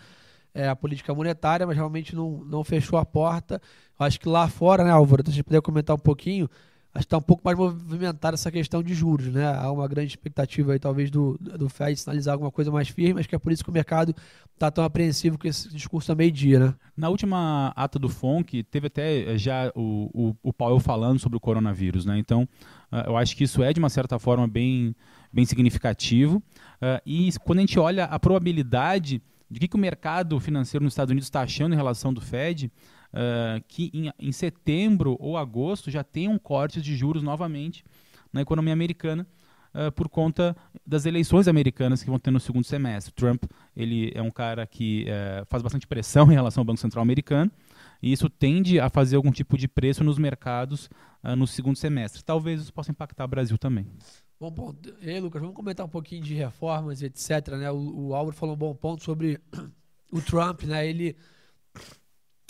é, 0.54 0.68
a 0.68 0.76
política 0.76 1.12
monetária, 1.12 1.66
mas 1.66 1.75
realmente 1.75 2.14
não, 2.14 2.44
não 2.44 2.62
fechou 2.62 3.00
a 3.00 3.04
porta. 3.04 3.60
Acho 3.99 4.20
que 4.20 4.28
lá 4.28 4.46
fora, 4.46 4.84
né, 4.84 4.90
Álvaro, 4.90 5.25
se 5.25 5.30
a 5.30 5.34
gente 5.34 5.42
puder 5.42 5.60
comentar 5.60 5.96
um 5.96 5.99
pouquinho, 5.99 6.49
acho 6.92 7.02
que 7.02 7.06
está 7.06 7.18
um 7.18 7.23
pouco 7.23 7.42
mais 7.44 7.56
movimentada 7.56 8.35
essa 8.35 8.50
questão 8.50 8.82
de 8.82 8.94
juros, 8.94 9.28
né? 9.28 9.47
Há 9.47 9.70
uma 9.70 9.87
grande 9.87 10.09
expectativa 10.09 10.73
aí, 10.73 10.78
talvez, 10.78 11.11
do, 11.11 11.38
do 11.38 11.68
Fed 11.68 11.97
sinalizar 11.97 12.32
alguma 12.32 12.50
coisa 12.50 12.70
mais 12.70 12.88
firme, 12.88 13.20
acho 13.20 13.28
que 13.28 13.35
é 13.35 13.38
por 13.38 13.52
isso 13.52 13.62
que 13.62 13.70
o 13.70 13.73
mercado 13.73 14.14
está 14.52 14.70
tão 14.70 14.85
apreensivo 14.85 15.38
com 15.38 15.47
esse 15.47 15.68
discurso 15.68 16.11
a 16.11 16.14
meio-dia, 16.14 16.59
né? 16.59 16.75
Na 16.97 17.09
última 17.09 17.73
ata 17.76 17.99
do 17.99 18.09
FONC, 18.09 18.64
teve 18.64 18.88
até 18.88 19.32
eh, 19.32 19.38
já 19.38 19.73
o, 19.75 20.11
o, 20.12 20.37
o 20.42 20.52
Powell 20.52 20.80
falando 20.80 21.18
sobre 21.18 21.37
o 21.37 21.40
coronavírus, 21.40 22.04
né? 22.04 22.18
Então, 22.18 22.42
uh, 22.92 23.06
eu 23.06 23.16
acho 23.16 23.37
que 23.37 23.44
isso 23.44 23.62
é, 23.62 23.73
de 23.73 23.78
uma 23.78 23.88
certa 23.88 24.18
forma, 24.18 24.49
bem, 24.49 24.94
bem 25.32 25.44
significativo. 25.44 26.38
Uh, 26.82 27.00
e 27.06 27.30
quando 27.44 27.59
a 27.59 27.62
gente 27.62 27.78
olha 27.78 28.04
a 28.04 28.18
probabilidade 28.18 29.23
de 29.50 29.61
que, 29.61 29.68
que 29.68 29.76
o 29.76 29.78
mercado 29.78 30.38
financeiro 30.38 30.85
nos 30.85 30.92
Estados 30.92 31.11
Unidos 31.11 31.26
está 31.26 31.42
achando 31.42 31.73
em 31.73 31.76
relação 31.76 32.12
do 32.12 32.20
Fed, 32.20 32.70
uh, 33.12 33.62
que 33.68 33.90
em, 33.92 34.10
em, 34.18 34.32
setembro 34.32 35.16
ou 35.20 35.36
agosto 35.36 35.90
já 35.90 36.02
tenham 36.02 36.38
cortes 36.38 36.82
de 36.82 36.96
juros 36.96 37.22
novamente 37.22 37.84
na 38.32 38.40
economia 38.40 38.72
americana 38.72 39.26
uh, 39.74 39.92
por 39.92 40.08
conta 40.08 40.56
das 40.86 41.06
eleições 41.06 41.48
americanas 41.48 42.02
que 42.02 42.10
vão 42.10 42.18
ter 42.18 42.30
no 42.30 42.40
segundo 42.40 42.64
semestre. 42.64 43.12
Trump 43.12 43.44
ele 43.76 44.12
é 44.14 44.22
um 44.22 44.30
cara 44.30 44.66
que 44.66 45.04
uh, 45.04 45.46
faz 45.46 45.62
bastante 45.62 45.86
pressão 45.86 46.30
em 46.30 46.34
relação 46.34 46.62
ao 46.62 46.64
Banco 46.64 46.80
Central 46.80 47.02
americano 47.02 47.50
e 48.02 48.12
isso 48.12 48.30
tende 48.30 48.80
a 48.80 48.88
fazer 48.88 49.16
algum 49.16 49.30
tipo 49.30 49.58
de 49.58 49.68
preço 49.68 50.02
nos 50.02 50.18
mercados 50.18 50.88
no 51.36 51.46
segundo 51.46 51.76
semestre. 51.76 52.24
Talvez 52.24 52.62
isso 52.62 52.72
possa 52.72 52.90
impactar 52.90 53.26
o 53.26 53.28
Brasil 53.28 53.58
também. 53.58 53.86
Bom 54.40 54.50
ponto. 54.50 54.94
E 55.02 55.10
aí, 55.10 55.20
Lucas, 55.20 55.38
vamos 55.38 55.54
comentar 55.54 55.84
um 55.84 55.88
pouquinho 55.90 56.22
de 56.22 56.32
reformas, 56.32 57.02
etc. 57.02 57.46
Né? 57.58 57.70
O, 57.70 58.06
o 58.06 58.14
Álvaro 58.14 58.34
falou 58.34 58.54
um 58.54 58.58
bom 58.58 58.74
ponto 58.74 59.04
sobre 59.04 59.38
o 60.10 60.22
Trump, 60.22 60.62
né? 60.62 60.88
Ele 60.88 61.14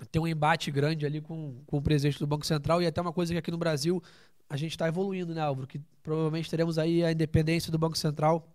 tem 0.07 0.21
um 0.21 0.27
embate 0.27 0.71
grande 0.71 1.07
ali 1.07 1.21
com, 1.21 1.63
com 1.67 1.79
o 1.79 1.83
presidente 1.83 2.19
do 2.19 2.27
Banco 2.27 2.47
Central 2.47 2.83
e 2.83 2.87
até 2.87 3.01
uma 3.01 3.13
coisa 3.13 3.33
que 3.33 3.39
aqui 3.39 3.51
no 3.51 3.59
Brasil 3.59 4.03
a 4.49 4.57
gente 4.57 4.73
está 4.73 4.89
evoluindo, 4.89 5.35
né, 5.35 5.41
Álvaro? 5.41 5.67
Que 5.67 5.81
provavelmente 6.03 6.51
teremos 6.51 6.79
aí 6.79 7.05
a 7.05 7.13
independência 7.13 7.71
do 7.71 7.79
Banco 7.79 7.97
Central 7.97 8.49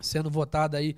sendo 0.00 0.30
votada 0.30 0.76
aí 0.78 0.96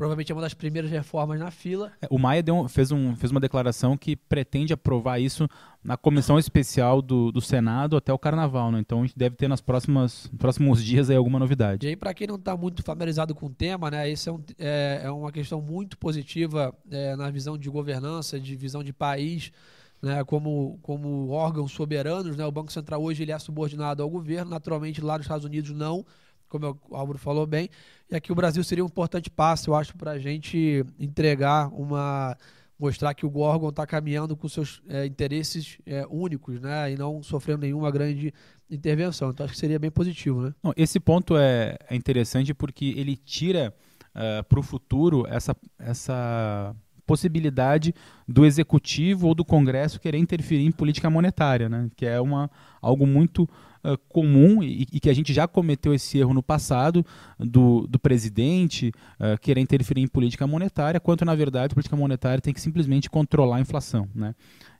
provavelmente 0.00 0.32
é 0.32 0.34
uma 0.34 0.40
das 0.40 0.54
primeiras 0.54 0.90
reformas 0.90 1.38
na 1.38 1.50
fila. 1.50 1.92
É, 2.00 2.06
o 2.08 2.18
Maia 2.18 2.42
fez, 2.70 2.90
um, 2.90 3.14
fez 3.14 3.30
uma 3.30 3.38
declaração 3.38 3.98
que 3.98 4.16
pretende 4.16 4.72
aprovar 4.72 5.20
isso 5.20 5.46
na 5.84 5.94
comissão 5.94 6.38
especial 6.38 7.02
do, 7.02 7.30
do 7.30 7.38
Senado 7.38 7.98
até 7.98 8.10
o 8.10 8.18
Carnaval, 8.18 8.72
né? 8.72 8.80
Então 8.80 9.02
a 9.02 9.06
gente 9.06 9.18
deve 9.18 9.36
ter 9.36 9.46
nas 9.46 9.60
próximas 9.60 10.26
próximos 10.38 10.82
dias 10.82 11.10
aí 11.10 11.16
alguma 11.16 11.38
novidade. 11.38 11.86
E 11.86 11.90
aí, 11.90 11.96
para 11.96 12.14
quem 12.14 12.26
não 12.26 12.36
está 12.36 12.56
muito 12.56 12.82
familiarizado 12.82 13.34
com 13.34 13.44
o 13.44 13.50
tema, 13.50 13.90
né? 13.90 14.08
Isso 14.08 14.30
é, 14.30 14.32
um, 14.32 14.42
é, 14.58 15.00
é 15.04 15.10
uma 15.10 15.30
questão 15.30 15.60
muito 15.60 15.98
positiva 15.98 16.74
é, 16.90 17.14
na 17.14 17.30
visão 17.30 17.58
de 17.58 17.68
governança, 17.68 18.40
de 18.40 18.56
visão 18.56 18.82
de 18.82 18.94
país. 18.94 19.52
Né, 20.00 20.24
como, 20.24 20.78
como 20.80 21.28
órgãos 21.28 21.72
soberanos, 21.72 22.34
né, 22.34 22.46
o 22.46 22.50
Banco 22.50 22.72
Central 22.72 23.02
hoje 23.02 23.22
ele 23.22 23.32
é 23.32 23.38
subordinado 23.38 24.02
ao 24.02 24.08
governo, 24.08 24.50
naturalmente 24.50 24.98
lá 25.02 25.18
nos 25.18 25.26
Estados 25.26 25.44
Unidos 25.44 25.72
não, 25.72 26.06
como 26.48 26.80
o 26.88 26.96
Álvaro 26.96 27.18
falou 27.18 27.46
bem. 27.46 27.68
E 28.10 28.16
aqui 28.16 28.32
o 28.32 28.34
Brasil 28.34 28.62
seria 28.64 28.82
um 28.82 28.88
importante 28.88 29.30
passo, 29.30 29.70
eu 29.70 29.74
acho, 29.74 29.96
para 29.96 30.12
a 30.12 30.18
gente 30.18 30.84
entregar 30.98 31.68
uma. 31.72 32.36
mostrar 32.76 33.14
que 33.14 33.24
o 33.24 33.38
órgão 33.38 33.68
está 33.68 33.86
caminhando 33.86 34.36
com 34.36 34.48
seus 34.48 34.82
é, 34.88 35.06
interesses 35.06 35.78
é, 35.86 36.04
únicos, 36.10 36.60
né? 36.60 36.92
E 36.92 36.96
não 36.96 37.22
sofrendo 37.22 37.60
nenhuma 37.60 37.90
grande 37.90 38.34
intervenção. 38.68 39.30
Então 39.30 39.44
acho 39.44 39.54
que 39.54 39.60
seria 39.60 39.78
bem 39.78 39.92
positivo, 39.92 40.42
né? 40.42 40.54
Não, 40.62 40.72
esse 40.76 40.98
ponto 40.98 41.36
é, 41.36 41.76
é 41.88 41.94
interessante 41.94 42.52
porque 42.52 42.86
ele 42.96 43.16
tira 43.16 43.72
uh, 44.14 44.18
eh, 44.18 44.42
para 44.42 44.58
o 44.58 44.62
futuro 44.62 45.24
essa. 45.28 45.54
essa 45.78 46.74
possibilidade 47.06 47.92
do 48.28 48.46
executivo 48.46 49.26
ou 49.26 49.34
do 49.34 49.44
Congresso 49.44 49.98
querer 49.98 50.18
interferir 50.18 50.64
em 50.64 50.70
política 50.70 51.10
monetária, 51.10 51.68
né? 51.68 51.90
que 51.96 52.06
é 52.06 52.20
uma, 52.20 52.48
algo 52.80 53.04
muito 53.04 53.48
uh, 53.84 53.98
comum 54.08 54.62
e, 54.62 54.86
e, 54.92 55.00
que 55.00 55.10
a 55.10 55.14
gente 55.14 55.32
já 55.32 55.46
cometeu 55.46 55.94
esse 55.94 56.18
erro 56.18 56.34
no 56.34 56.42
passado 56.42 57.04
do, 57.38 57.86
do 57.86 57.98
presidente 57.98 58.92
uh, 59.18 59.38
querer 59.40 59.60
interferir 59.60 60.02
em 60.02 60.08
política 60.08 60.46
monetária, 60.46 61.00
quanto 61.00 61.24
na 61.24 61.34
verdade 61.34 61.72
a 61.72 61.74
política 61.74 61.96
monetária 61.96 62.40
tem 62.40 62.54
que 62.54 62.60
simplesmente 62.60 63.08
controlar 63.10 63.56
a 63.56 63.60
inflação. 63.60 64.08
Né? 64.14 64.34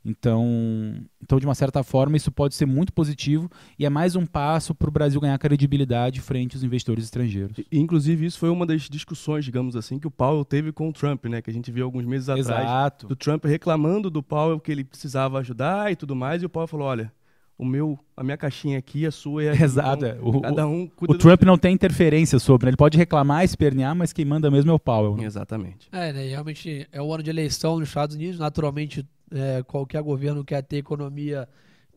Então, 0.04 0.94
então, 1.22 1.38
de 1.38 1.46
uma 1.46 1.54
certa 1.54 1.82
forma, 1.82 2.16
isso 2.16 2.32
pode 2.32 2.54
ser 2.54 2.64
muito 2.64 2.92
positivo 2.92 3.50
e 3.78 3.84
é 3.84 3.90
mais 3.90 4.16
um 4.16 4.24
passo 4.24 4.74
para 4.74 4.88
o 4.88 4.92
Brasil 4.92 5.20
ganhar 5.20 5.38
credibilidade 5.38 6.20
frente 6.20 6.56
aos 6.56 6.64
investidores 6.64 7.04
estrangeiros. 7.04 7.56
Inclusive, 7.70 8.24
isso 8.24 8.38
foi 8.38 8.48
uma 8.48 8.64
das 8.64 8.82
discussões, 8.82 9.44
digamos 9.44 9.76
assim, 9.76 9.98
que 9.98 10.06
o 10.06 10.10
Powell 10.10 10.44
teve 10.44 10.72
com 10.72 10.88
o 10.88 10.92
Trump, 10.92 11.26
né? 11.26 11.42
Que 11.42 11.50
a 11.50 11.52
gente 11.52 11.70
viu 11.70 11.84
alguns 11.84 12.06
meses 12.06 12.28
atrás. 12.30 12.48
Exato. 12.48 13.06
Do 13.08 13.16
Trump 13.16 13.44
reclamando 13.44 14.08
do 14.10 14.22
Powell 14.22 14.58
que 14.58 14.72
ele 14.72 14.84
precisava 14.84 15.38
ajudar 15.38 15.92
e 15.92 15.96
tudo 15.96 16.16
mais, 16.16 16.42
e 16.42 16.46
o 16.46 16.48
Powell 16.48 16.66
falou: 16.66 16.86
olha, 16.86 17.12
o 17.60 17.64
meu, 17.66 17.98
a 18.16 18.24
minha 18.24 18.38
caixinha 18.38 18.78
aqui, 18.78 19.04
a 19.04 19.10
sua 19.10 19.44
é 19.44 19.50
a 19.50 19.54
Exato. 19.54 20.06
Então, 20.06 20.28
o, 20.30 20.40
cada 20.40 20.66
um 20.66 20.90
o 21.06 21.18
Trump 21.18 21.42
não 21.42 21.58
tem 21.58 21.74
interferência 21.74 22.38
sobre, 22.38 22.64
né? 22.64 22.70
ele 22.70 22.76
pode 22.76 22.96
reclamar, 22.96 23.44
espernear, 23.44 23.94
mas 23.94 24.14
quem 24.14 24.24
manda 24.24 24.50
mesmo 24.50 24.70
é 24.70 24.74
o 24.74 24.78
Powell. 24.78 25.14
Né? 25.14 25.26
Exatamente. 25.26 25.86
É, 25.92 26.10
né? 26.10 26.26
realmente 26.26 26.88
é 26.90 27.02
o 27.02 27.12
ano 27.12 27.22
de 27.22 27.28
eleição 27.28 27.78
nos 27.78 27.88
Estados 27.88 28.16
Unidos, 28.16 28.40
naturalmente 28.40 29.06
é, 29.30 29.62
qualquer 29.64 30.00
governo 30.02 30.42
quer 30.42 30.62
ter 30.62 30.78
economia 30.78 31.46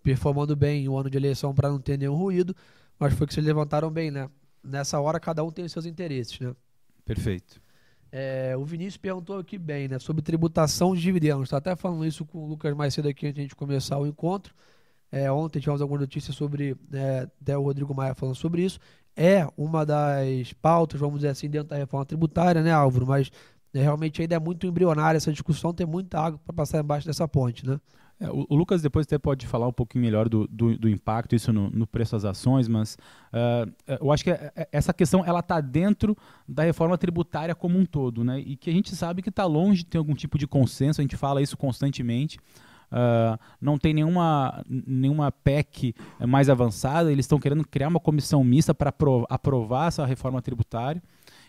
performando 0.03 0.53
bem 0.53 0.89
o 0.89 0.97
ano 0.97 1.09
de 1.09 1.15
eleição 1.15 1.55
para 1.55 1.69
não 1.69 1.79
ter 1.79 1.97
nenhum 1.97 2.15
ruído, 2.15 2.53
mas 2.99 3.13
foi 3.13 3.25
que 3.25 3.33
vocês 3.33 3.45
levantaram 3.45 3.89
bem, 3.89 4.11
né? 4.11 4.29
Nessa 4.61 4.99
hora 4.99 5.17
cada 5.17 5.45
um 5.45 5.49
tem 5.49 5.63
os 5.63 5.71
seus 5.71 5.85
interesses, 5.85 6.37
né? 6.41 6.53
Perfeito. 7.05 7.61
É, 8.11 8.53
o 8.57 8.65
Vinícius 8.65 8.97
perguntou 8.97 9.39
aqui 9.39 9.57
bem, 9.57 9.87
né? 9.87 9.97
Sobre 9.97 10.21
tributação 10.21 10.93
de 10.93 11.01
dividendos. 11.01 11.43
Está 11.43 11.57
até 11.57 11.73
falando 11.73 12.05
isso 12.05 12.25
com 12.25 12.39
o 12.39 12.47
Lucas 12.47 12.75
mais 12.75 12.93
cedo 12.93 13.07
aqui 13.07 13.27
antes 13.27 13.35
de 13.35 13.39
a 13.39 13.43
gente 13.43 13.55
começar 13.55 13.97
o 13.97 14.05
encontro. 14.05 14.53
É, 15.13 15.31
ontem 15.31 15.59
tivemos 15.59 15.79
alguma 15.79 15.99
notícia 15.99 16.33
sobre, 16.33 16.75
é, 16.91 17.27
até 17.39 17.55
o 17.55 17.61
Rodrigo 17.61 17.93
Maia 17.93 18.15
falando 18.15 18.33
sobre 18.33 18.63
isso. 18.63 18.79
É 19.15 19.47
uma 19.55 19.85
das 19.85 20.51
pautas, 20.53 20.99
vamos 20.99 21.17
dizer 21.17 21.27
assim, 21.27 21.47
dentro 21.47 21.69
da 21.69 21.75
reforma 21.75 22.03
tributária, 22.03 22.63
né, 22.63 22.71
Álvaro? 22.71 23.05
Mas 23.05 23.31
é, 23.75 23.79
realmente 23.79 24.23
ainda 24.23 24.33
é 24.33 24.39
muito 24.39 24.65
embrionária 24.65 25.17
essa 25.17 25.31
discussão, 25.31 25.71
tem 25.71 25.85
muita 25.85 26.19
água 26.19 26.39
para 26.43 26.55
passar 26.55 26.79
embaixo 26.79 27.05
dessa 27.05 27.27
ponte, 27.27 27.63
né? 27.63 27.79
É, 28.19 28.27
o, 28.27 28.47
o, 28.49 28.55
Lucas 28.55 28.81
depois 28.81 29.05
até 29.05 29.19
pode 29.19 29.45
falar 29.45 29.67
um 29.67 29.71
pouquinho 29.71 30.03
melhor 30.03 30.27
do, 30.27 30.47
do, 30.47 30.75
do 30.79 30.89
impacto 30.89 31.35
isso 31.35 31.53
no, 31.53 31.69
no, 31.69 31.85
preço 31.85 32.13
das 32.13 32.25
ações, 32.25 32.67
mas 32.67 32.97
uh, 33.31 33.71
eu 34.01 34.11
acho 34.11 34.23
que 34.23 34.31
é, 34.31 34.51
é, 34.55 34.67
essa 34.71 34.93
questão 34.93 35.23
ela 35.23 35.41
está 35.41 35.61
dentro 35.61 36.17
da 36.47 36.63
reforma 36.63 36.97
tributária 36.97 37.53
como 37.53 37.77
um 37.77 37.85
todo, 37.85 38.23
né? 38.23 38.39
E 38.39 38.55
que 38.55 38.69
a 38.69 38.73
gente 38.73 38.95
sabe 38.95 39.21
que 39.21 39.29
está 39.29 39.45
longe 39.45 39.83
de 39.83 39.85
ter 39.85 39.99
algum 39.99 40.15
tipo 40.15 40.39
de 40.39 40.47
consenso, 40.47 41.01
a 41.01 41.03
gente 41.03 41.17
fala 41.17 41.39
isso 41.39 41.55
constantemente. 41.55 42.39
Uh, 42.93 43.39
não 43.59 43.79
tem 43.79 43.91
nenhuma, 43.91 44.63
nenhuma 44.69 45.31
PEC 45.31 45.95
mais 46.27 46.47
avançada, 46.47 47.11
eles 47.11 47.25
estão 47.25 47.39
querendo 47.39 47.67
criar 47.67 47.87
uma 47.87 47.99
comissão 47.99 48.43
mista 48.43 48.73
para 48.73 48.93
aprovar 49.29 49.87
essa 49.87 50.05
reforma 50.05 50.41
tributária. 50.43 51.01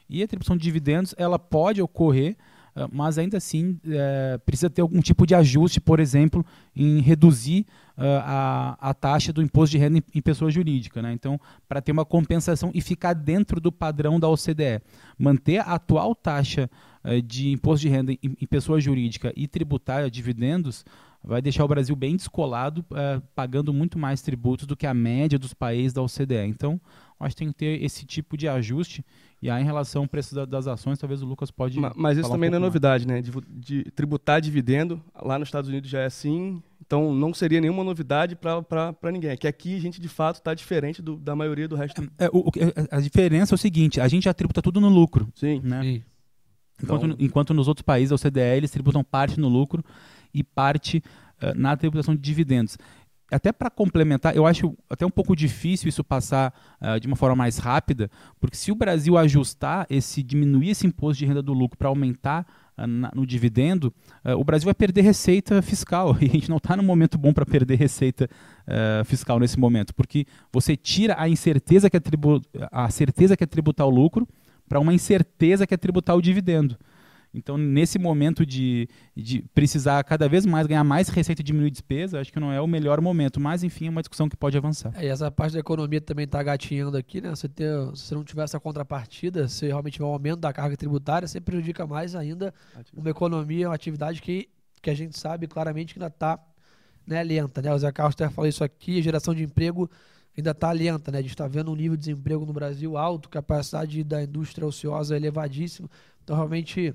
E 0.09 0.23
a 0.23 0.25
atribuição 0.25 0.57
de 0.57 0.63
dividendos 0.63 1.15
ela 1.19 1.39
pode 1.39 1.83
ocorrer 1.83 2.37
uh, 2.77 2.89
mas 2.91 3.19
ainda 3.19 3.37
assim 3.37 3.79
uh, 3.85 4.39
precisa 4.47 4.71
ter 4.71 4.81
algum 4.81 5.03
tipo 5.03 5.27
de 5.27 5.35
ajuste, 5.35 5.83
por 5.83 6.01
exemplo, 6.01 6.45
em 6.75 7.01
reduzir 7.01 7.67
a, 7.97 8.77
a 8.81 8.93
taxa 8.93 9.33
do 9.33 9.41
imposto 9.41 9.71
de 9.71 9.79
renda 9.79 9.99
em, 9.99 10.03
em 10.17 10.21
pessoa 10.21 10.51
jurídica. 10.51 11.01
Né? 11.01 11.13
Então, 11.13 11.39
para 11.69 11.81
ter 11.81 11.93
uma 11.93 12.05
compensação 12.05 12.73
e 12.75 12.81
ficar 12.81 13.13
dentro 13.13 13.61
do 13.61 13.71
padrão 13.71 14.19
da 14.19 14.29
OCDE. 14.29 14.83
Manter 15.17 15.59
a 15.59 15.75
atual 15.75 16.13
taxa 16.13 16.69
de 17.21 17.51
imposto 17.51 17.83
de 17.83 17.89
renda 17.89 18.13
em, 18.13 18.47
pessoa 18.47 18.81
jurídica 18.81 19.33
e 19.37 19.47
tributar 19.47 20.09
dividendos 20.11 20.85
vai 21.25 21.41
deixar 21.41 21.65
o 21.65 21.69
Brasil 21.69 21.97
bem 21.97 22.17
descolado, 22.17 22.85
é, 22.95 23.21
pagando 23.35 23.73
muito 23.73 23.99
mais 23.99 24.21
tributos 24.21 24.67
do 24.67 24.77
que 24.77 24.87
a 24.87 24.93
média 24.93 25.39
dos 25.39 25.55
países 25.55 25.93
da 25.93 26.03
OCDE. 26.03 26.47
Então, 26.47 26.79
acho 27.19 27.35
que 27.35 27.39
tem 27.45 27.49
que 27.49 27.55
ter 27.55 27.83
esse 27.83 28.05
tipo 28.05 28.37
de 28.37 28.47
ajuste. 28.47 29.05
E 29.41 29.51
aí, 29.51 29.63
em 29.63 29.65
relação 29.65 30.03
ao 30.03 30.09
preço 30.09 30.35
da, 30.35 30.45
das 30.45 30.67
ações, 30.67 30.99
talvez 30.99 31.23
o 31.23 31.27
Lucas 31.27 31.51
pode. 31.51 31.79
Mas, 31.81 31.93
mas 31.97 32.19
isso 32.19 32.31
também 32.31 32.49
um 32.49 32.53
não 32.53 32.59
é 32.59 32.61
novidade, 32.61 33.07
né? 33.07 33.23
De, 33.23 33.31
de, 33.49 33.85
tributar 33.93 34.41
dividendo, 34.41 35.03
lá 35.15 35.39
nos 35.39 35.49
Estados 35.49 35.69
Unidos 35.69 35.89
já 35.89 36.01
é 36.01 36.07
assim. 36.07 36.63
Então, 36.87 37.15
não 37.15 37.33
seria 37.33 37.61
nenhuma 37.61 37.83
novidade 37.83 38.37
para 38.37 39.13
ninguém. 39.13 39.31
É 39.31 39.37
que 39.37 39.49
aqui 39.49 39.77
a 39.77 39.81
gente, 39.81 40.01
de 40.01 40.09
fato, 40.09 40.37
está 40.37 40.53
diferente 40.53 41.01
do, 41.01 41.17
da 41.17 41.35
maioria 41.35 41.67
do 41.67 41.77
resto. 41.77 42.03
É, 42.19 42.29
o, 42.33 42.51
a 42.91 43.01
diferença 43.01 43.55
é 43.55 43.57
o 43.57 43.59
seguinte: 43.59 44.01
a 44.01 44.09
gente 44.09 44.25
já 44.25 44.35
tributa 44.35 44.61
tudo 44.61 44.81
no 44.81 44.89
lucro. 44.89 45.29
Sim. 45.35 45.61
Né? 45.65 45.83
Sim. 45.83 46.03
Enquanto, 46.83 47.07
então... 47.07 47.17
enquanto 47.19 47.55
nos 47.55 47.69
outros 47.69 47.83
países, 47.83 48.13
a 48.13 48.15
OCDE, 48.15 48.41
eles 48.41 48.71
tributam 48.71 49.05
parte 49.05 49.39
no 49.39 49.49
lucro 49.49 49.85
e 50.33 50.43
parte 50.43 51.03
uh, 51.43 51.57
na 51.59 51.77
tributação 51.77 52.15
de 52.15 52.21
dividendos. 52.21 52.77
Até 53.31 53.53
para 53.53 53.71
complementar, 53.71 54.37
eu 54.37 54.47
acho 54.47 54.77
até 54.89 55.05
um 55.05 55.11
pouco 55.11 55.35
difícil 55.35 55.89
isso 55.89 56.05
passar 56.05 56.53
uh, 56.81 57.01
de 57.01 57.07
uma 57.07 57.17
forma 57.17 57.35
mais 57.35 57.59
rápida, 57.59 58.11
porque 58.39 58.57
se 58.57 58.71
o 58.71 58.75
Brasil 58.75 59.17
ajustar 59.17 59.87
esse, 59.89 60.23
diminuir 60.23 60.71
esse 60.71 60.87
imposto 60.87 61.21
de 61.21 61.27
renda 61.27 61.43
do 61.43 61.53
lucro 61.53 61.79
para 61.79 61.89
aumentar 61.89 62.47
uh, 62.77 62.87
na, 62.87 63.11
no 63.15 63.27
dividendo, 63.27 63.93
o 64.37 64.45
Brasil 64.45 64.67
vai 64.67 64.75
perder 64.75 65.03
receita 65.03 65.63
fiscal. 65.63 66.17
E 66.21 66.27
a 66.27 66.29
gente 66.29 66.51
não 66.51 66.59
está 66.59 66.77
num 66.77 66.83
momento 66.83 67.17
bom 67.17 67.33
para 67.33 67.47
perder 67.47 67.77
receita 67.77 68.29
fiscal 69.05 69.39
nesse 69.39 69.59
momento, 69.59 69.95
porque 69.95 70.27
você 70.51 70.77
tira 70.77 71.15
a 71.19 71.29
incerteza 71.29 71.91
que 71.91 71.97
é 71.97 72.01
tribu 72.01 72.41
a 72.73 72.89
certeza 72.89 73.37
que 73.37 73.45
é 73.45 73.47
tributar 73.47 73.87
o 73.87 73.91
lucro 73.91 74.27
para 74.69 74.81
uma 74.81 74.93
incerteza 74.93 75.67
que 75.67 75.75
é 75.75 75.77
tributar 75.77 76.17
o 76.17 76.23
dividendo. 76.23 76.77
Então, 77.35 77.59
nesse 77.59 77.99
momento 77.99 78.47
de, 78.47 78.89
de 79.15 79.43
precisar 79.53 80.05
cada 80.05 80.29
vez 80.29 80.47
mais 80.47 80.69
ganhar 80.69 80.85
mais 80.85 81.09
receita 81.09 81.43
e 81.43 81.45
diminuir 81.45 81.71
despesa, 81.71 82.21
acho 82.21 82.33
que 82.33 82.39
não 82.39 82.53
é 82.53 82.61
o 82.61 82.67
melhor 82.67 83.01
momento. 83.01 83.41
Mas, 83.41 83.65
enfim, 83.65 83.89
é 83.89 83.91
uma 83.91 84.03
discussão 84.03 84.29
que 84.29 84.37
pode 84.37 84.57
avançar. 84.57 84.93
É, 84.97 85.07
e 85.07 85.09
essa 85.09 85.31
parte 85.33 85.55
da 85.55 85.59
economia 85.59 86.01
também 86.01 86.27
está 86.27 86.41
gatinhando 86.43 86.97
aqui, 86.97 87.21
né? 87.21 87.31
Você 87.31 87.49
ter, 87.49 87.75
se 87.97 88.05
você 88.05 88.15
não 88.15 88.23
tiver 88.23 88.45
essa 88.45 88.61
contrapartida, 88.61 89.49
se 89.49 89.67
realmente 89.67 89.95
tiver 89.95 90.05
um 90.05 90.13
aumento 90.13 90.39
da 90.39 90.53
carga 90.53 90.77
tributária, 90.77 91.27
você 91.27 91.41
prejudica 91.41 91.85
mais 91.87 92.15
ainda 92.15 92.55
uma 92.97 93.11
economia, 93.11 93.69
uma 93.69 93.75
atividade 93.75 94.23
que, 94.23 94.49
que 94.81 94.89
a 94.89 94.95
gente 94.95 95.19
sabe 95.19 95.49
claramente 95.49 95.95
que 95.95 95.99
ainda 95.99 96.15
está 96.15 96.39
né, 97.05 97.21
lenta. 97.25 97.61
Né? 97.61 97.75
O 97.75 97.79
Zé 97.79 97.91
Carlos 97.91 98.15
até 98.15 98.29
falou 98.29 98.49
isso 98.49 98.63
aqui, 98.63 99.01
a 99.01 99.03
geração 99.03 99.35
de 99.35 99.43
emprego 99.43 99.91
ainda 100.37 100.51
está 100.51 100.73
lenta, 100.73 101.11
né? 101.11 101.19
A 101.19 101.23
gente 101.23 101.31
está 101.31 101.47
vendo 101.47 101.71
um 101.71 101.77
nível 101.77 101.97
de 101.97 102.07
desemprego 102.07 102.45
no 102.45 102.53
Brasil 102.53 102.97
alto, 102.97 103.29
capacidade 103.29 104.03
da 104.03 104.23
indústria 104.23 104.67
ociosa 104.67 105.17
elevadíssima. 105.17 105.89
Então, 106.23 106.37
realmente, 106.37 106.95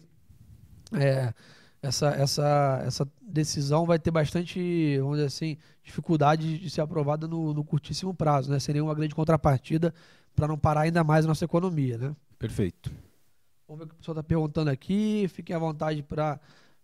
é, 0.93 1.33
essa, 1.81 2.09
essa, 2.09 2.83
essa 2.85 3.11
decisão 3.21 3.85
vai 3.85 3.97
ter 3.97 4.11
bastante, 4.11 4.97
vamos 4.99 5.17
dizer 5.17 5.27
assim, 5.27 5.57
dificuldade 5.83 6.57
de 6.57 6.69
ser 6.69 6.81
aprovada 6.81 7.27
no, 7.27 7.53
no 7.53 7.63
curtíssimo 7.63 8.13
prazo, 8.13 8.51
né? 8.51 8.59
Seria 8.59 8.83
uma 8.83 8.93
grande 8.93 9.15
contrapartida 9.15 9.93
para 10.35 10.47
não 10.47 10.57
parar 10.57 10.81
ainda 10.81 11.03
mais 11.03 11.25
a 11.25 11.27
nossa 11.27 11.45
economia, 11.45 11.97
né? 11.97 12.15
Perfeito. 12.37 12.91
Vamos 13.67 13.79
ver 13.79 13.85
o 13.85 13.87
que 13.87 13.95
o 13.95 13.97
pessoal 13.97 14.13
está 14.13 14.23
perguntando 14.23 14.69
aqui. 14.69 15.27
Fiquem 15.29 15.55
à 15.55 15.59
vontade 15.59 16.01
para 16.01 16.39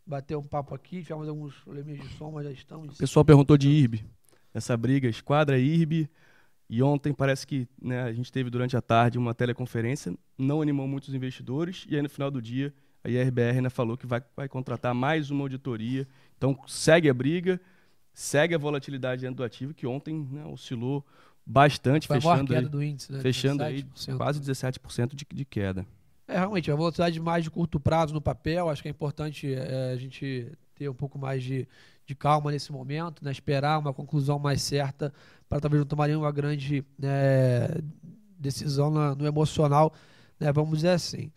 bater 0.06 0.38
um 0.38 0.44
papo 0.44 0.76
aqui. 0.76 1.02
Tivemos 1.02 1.28
alguns 1.28 1.56
problemas 1.56 2.00
de 2.00 2.08
som, 2.18 2.32
mas 2.32 2.46
já 2.46 2.52
estamos. 2.52 2.96
O 2.96 2.98
pessoal 2.98 3.26
perguntou 3.26 3.58
de 3.58 3.68
IRB. 3.68 4.06
Essa 4.54 4.78
briga, 4.78 5.08
esquadra 5.08 5.58
IRB. 5.58 6.10
E 6.70 6.82
ontem 6.82 7.14
parece 7.14 7.46
que 7.46 7.68
né, 7.82 8.04
a 8.04 8.14
gente 8.14 8.32
teve 8.32 8.50
durante 8.50 8.76
a 8.76 8.82
tarde 8.82 9.18
uma 9.18 9.34
teleconferência, 9.34 10.14
não 10.38 10.62
animou 10.62 10.88
muitos 10.88 11.14
investidores, 11.14 11.86
e 11.88 11.96
aí 11.96 12.02
no 12.02 12.10
final 12.10 12.32
do 12.32 12.42
dia 12.42 12.74
a 13.04 13.10
IRBR 13.10 13.62
né, 13.62 13.70
falou 13.70 13.96
que 13.96 14.08
vai, 14.08 14.22
vai 14.36 14.50
contratar 14.50 14.94
mais 14.94 15.30
uma 15.30 15.44
auditoria. 15.44 16.08
Então 16.38 16.58
segue 16.66 17.08
a 17.08 17.14
briga, 17.14 17.62
segue 18.12 18.56
a 18.56 18.58
volatilidade 18.58 19.22
dentro 19.22 19.38
do 19.38 19.44
ativo, 19.44 19.74
que 19.74 19.86
ontem 19.86 20.28
né, 20.32 20.44
oscilou 20.46 21.06
bastante, 21.46 22.08
Foi 22.08 22.20
fechando 22.20 22.56
aí, 22.56 22.66
do 22.66 22.82
índice, 22.82 23.12
né? 23.12 23.20
fechando 23.20 23.64
aí 23.64 23.86
quase 24.18 24.42
17% 24.42 25.14
de, 25.14 25.26
de 25.32 25.46
queda. 25.46 25.86
É, 26.28 26.40
realmente, 26.40 26.72
a 26.72 26.76
volatilidade 26.76 27.20
mais 27.20 27.44
de 27.44 27.52
curto 27.52 27.80
prazo 27.80 28.12
no 28.14 28.22
papel, 28.22 28.68
acho 28.68 28.82
que 28.82 28.88
é 28.88 28.92
importante 28.92 29.54
é, 29.54 29.92
a 29.94 29.96
gente 29.96 30.52
ter 30.74 30.90
um 30.90 30.94
pouco 30.94 31.20
mais 31.20 31.44
de, 31.44 31.68
de 32.06 32.16
calma 32.16 32.52
nesse 32.52 32.72
momento, 32.72 33.24
né? 33.24 33.32
esperar 33.32 33.78
uma 33.78 33.94
conclusão 33.94 34.40
mais 34.40 34.64
certa 34.64 35.14
para 35.50 35.60
talvez 35.60 35.80
não 35.80 35.88
tomar 35.88 36.08
nenhuma 36.08 36.32
grande 36.32 36.84
né, 36.98 37.68
decisão 38.38 38.90
na, 38.92 39.16
no 39.16 39.26
emocional, 39.26 39.94
né? 40.40 40.52
vamos 40.52 40.80
dizer 40.80 40.90
assim. 40.90 41.32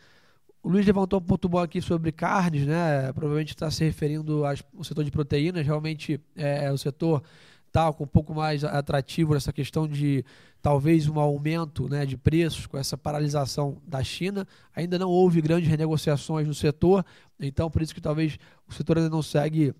O 0.63 0.69
Luiz 0.69 0.85
levantou 0.85 1.21
um 1.21 1.23
ponto 1.23 1.49
bom 1.49 1.59
aqui 1.59 1.81
sobre 1.81 2.11
carnes, 2.11 2.67
né? 2.67 3.13
Provavelmente 3.13 3.55
está 3.55 3.71
se 3.71 3.85
referindo 3.85 4.45
ao 4.45 4.85
setor 4.85 5.05
de 5.05 5.11
proteínas. 5.11 5.65
Realmente 5.65 6.21
é, 6.37 6.65
é 6.65 6.73
o 6.73 6.77
setor 6.77 7.23
está 7.69 7.91
um 7.91 8.07
pouco 8.07 8.35
mais 8.35 8.65
atrativo 8.65 9.35
nessa 9.35 9.53
questão 9.53 9.87
de 9.87 10.25
talvez 10.61 11.09
um 11.09 11.21
aumento 11.21 11.89
né, 11.89 12.05
de 12.05 12.17
preços 12.17 12.67
com 12.67 12.77
essa 12.77 12.99
paralisação 12.99 13.81
da 13.87 14.03
China. 14.03 14.47
Ainda 14.75 14.99
não 14.99 15.09
houve 15.09 15.41
grandes 15.41 15.69
renegociações 15.69 16.47
no 16.47 16.55
setor, 16.55 17.05
então 17.39 17.71
por 17.71 17.81
isso 17.81 17.95
que 17.95 18.01
talvez 18.01 18.39
o 18.67 18.75
setor 18.75 18.99
ainda 18.99 19.11
não 19.11 19.23
segue 19.23 19.73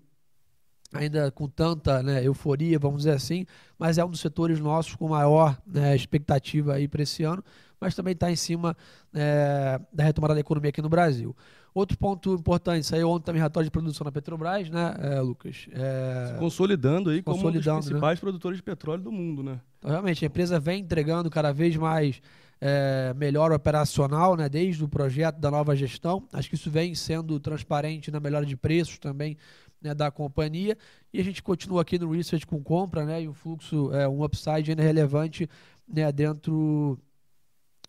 ainda 0.93 1.31
com 1.31 1.47
tanta 1.47 2.01
né, 2.01 2.25
euforia, 2.25 2.79
vamos 2.79 2.99
dizer 2.99 3.13
assim, 3.13 3.45
mas 3.77 3.97
é 3.97 4.05
um 4.05 4.09
dos 4.09 4.19
setores 4.19 4.59
nossos 4.59 4.95
com 4.95 5.07
maior 5.07 5.57
né, 5.65 5.95
expectativa 5.95 6.73
aí 6.73 6.87
para 6.87 7.03
esse 7.03 7.23
ano 7.23 7.43
mas 7.79 7.95
também 7.95 8.13
está 8.13 8.29
em 8.29 8.35
cima 8.35 8.75
é, 9.13 9.79
da 9.93 10.03
retomada 10.03 10.33
da 10.33 10.39
economia 10.39 10.69
aqui 10.69 10.81
no 10.81 10.89
Brasil. 10.89 11.35
Outro 11.73 11.97
ponto 11.97 12.33
importante, 12.33 12.85
saiu 12.85 13.09
ontem 13.09 13.25
também 13.25 13.39
relatório 13.39 13.65
de 13.65 13.71
produção 13.71 14.03
na 14.03 14.11
Petrobras, 14.11 14.69
né, 14.69 14.95
é, 14.99 15.21
Lucas? 15.21 15.67
É, 15.71 16.31
Se 16.33 16.39
consolidando 16.39 17.11
aí 17.11 17.21
consolidando, 17.21 17.23
como 17.23 17.47
um 17.47 17.51
dos 17.51 17.65
né? 17.65 17.73
principais 17.73 18.17
né? 18.17 18.21
produtores 18.21 18.57
de 18.57 18.63
petróleo 18.63 19.03
do 19.03 19.11
mundo, 19.11 19.43
né? 19.43 19.61
Então, 19.77 19.91
realmente, 19.91 20.25
a 20.25 20.27
empresa 20.27 20.59
vem 20.59 20.81
entregando 20.81 21.29
cada 21.29 21.53
vez 21.53 21.77
mais 21.77 22.21
é, 22.59 23.13
melhor 23.15 23.51
operacional, 23.51 24.35
né, 24.35 24.49
desde 24.49 24.83
o 24.83 24.89
projeto 24.89 25.37
da 25.37 25.49
nova 25.49 25.75
gestão. 25.75 26.27
Acho 26.33 26.49
que 26.49 26.55
isso 26.55 26.69
vem 26.69 26.93
sendo 26.95 27.39
transparente 27.39 28.11
na 28.11 28.19
melhora 28.19 28.45
de 28.45 28.57
preços 28.57 28.97
também 28.97 29.37
né, 29.81 29.93
da 29.93 30.11
companhia. 30.11 30.77
E 31.13 31.19
a 31.19 31.23
gente 31.23 31.41
continua 31.41 31.81
aqui 31.81 31.97
no 31.97 32.11
research 32.11 32.45
com 32.45 32.61
compra, 32.63 33.05
né, 33.05 33.23
e 33.23 33.27
o 33.27 33.33
fluxo, 33.33 33.93
é, 33.93 34.07
um 34.07 34.23
upside 34.23 34.71
ainda 34.71 34.83
relevante 34.83 35.49
né, 35.87 36.11
dentro 36.11 36.97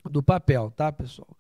do 0.05 0.23
papel, 0.23 0.71
tá, 0.71 0.91
pessoal? 0.91 1.37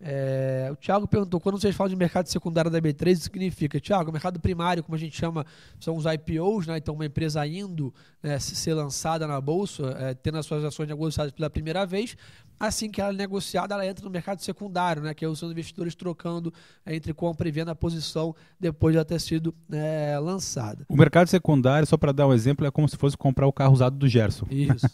É, 0.00 0.68
o 0.70 0.76
Thiago 0.76 1.08
perguntou, 1.08 1.40
quando 1.40 1.60
vocês 1.60 1.74
falam 1.74 1.90
de 1.90 1.96
mercado 1.96 2.28
secundário 2.28 2.70
da 2.70 2.80
B3, 2.80 3.12
isso 3.12 3.22
significa, 3.22 3.80
Thiago, 3.80 4.12
mercado 4.12 4.38
primário, 4.38 4.82
como 4.82 4.94
a 4.94 4.98
gente 4.98 5.16
chama, 5.16 5.44
são 5.80 5.96
os 5.96 6.04
IPOs, 6.06 6.68
né? 6.68 6.78
Então, 6.78 6.94
uma 6.94 7.04
empresa 7.04 7.44
indo 7.44 7.92
né, 8.22 8.38
ser 8.38 8.74
lançada 8.74 9.26
na 9.26 9.40
bolsa, 9.40 9.96
é, 9.98 10.14
tendo 10.14 10.38
as 10.38 10.46
suas 10.46 10.64
ações 10.64 10.88
negociadas 10.88 11.32
pela 11.32 11.50
primeira 11.50 11.84
vez, 11.84 12.16
assim 12.58 12.90
que 12.90 13.00
ela 13.00 13.12
é 13.12 13.16
negociada, 13.16 13.74
ela 13.74 13.86
entra 13.86 14.04
no 14.04 14.10
mercado 14.10 14.40
secundário, 14.40 15.02
né? 15.02 15.14
Que 15.14 15.24
é 15.24 15.28
os 15.28 15.42
investidores 15.42 15.94
trocando 15.94 16.52
é, 16.84 16.94
entre 16.94 17.12
compra 17.12 17.48
e 17.48 17.50
venda 17.52 17.72
a 17.72 17.74
posição 17.74 18.34
depois 18.58 18.92
de 18.92 18.98
ela 18.98 19.04
ter 19.04 19.20
sido 19.20 19.54
é, 19.70 20.18
lançada. 20.18 20.84
O 20.88 20.96
mercado 20.96 21.28
secundário, 21.28 21.86
só 21.86 21.96
para 21.96 22.12
dar 22.12 22.26
um 22.26 22.32
exemplo, 22.32 22.66
é 22.66 22.70
como 22.70 22.88
se 22.88 22.96
fosse 22.96 23.16
comprar 23.16 23.46
o 23.46 23.52
carro 23.52 23.72
usado 23.72 23.96
do 23.96 24.08
Gerson. 24.08 24.46
Isso. 24.50 24.86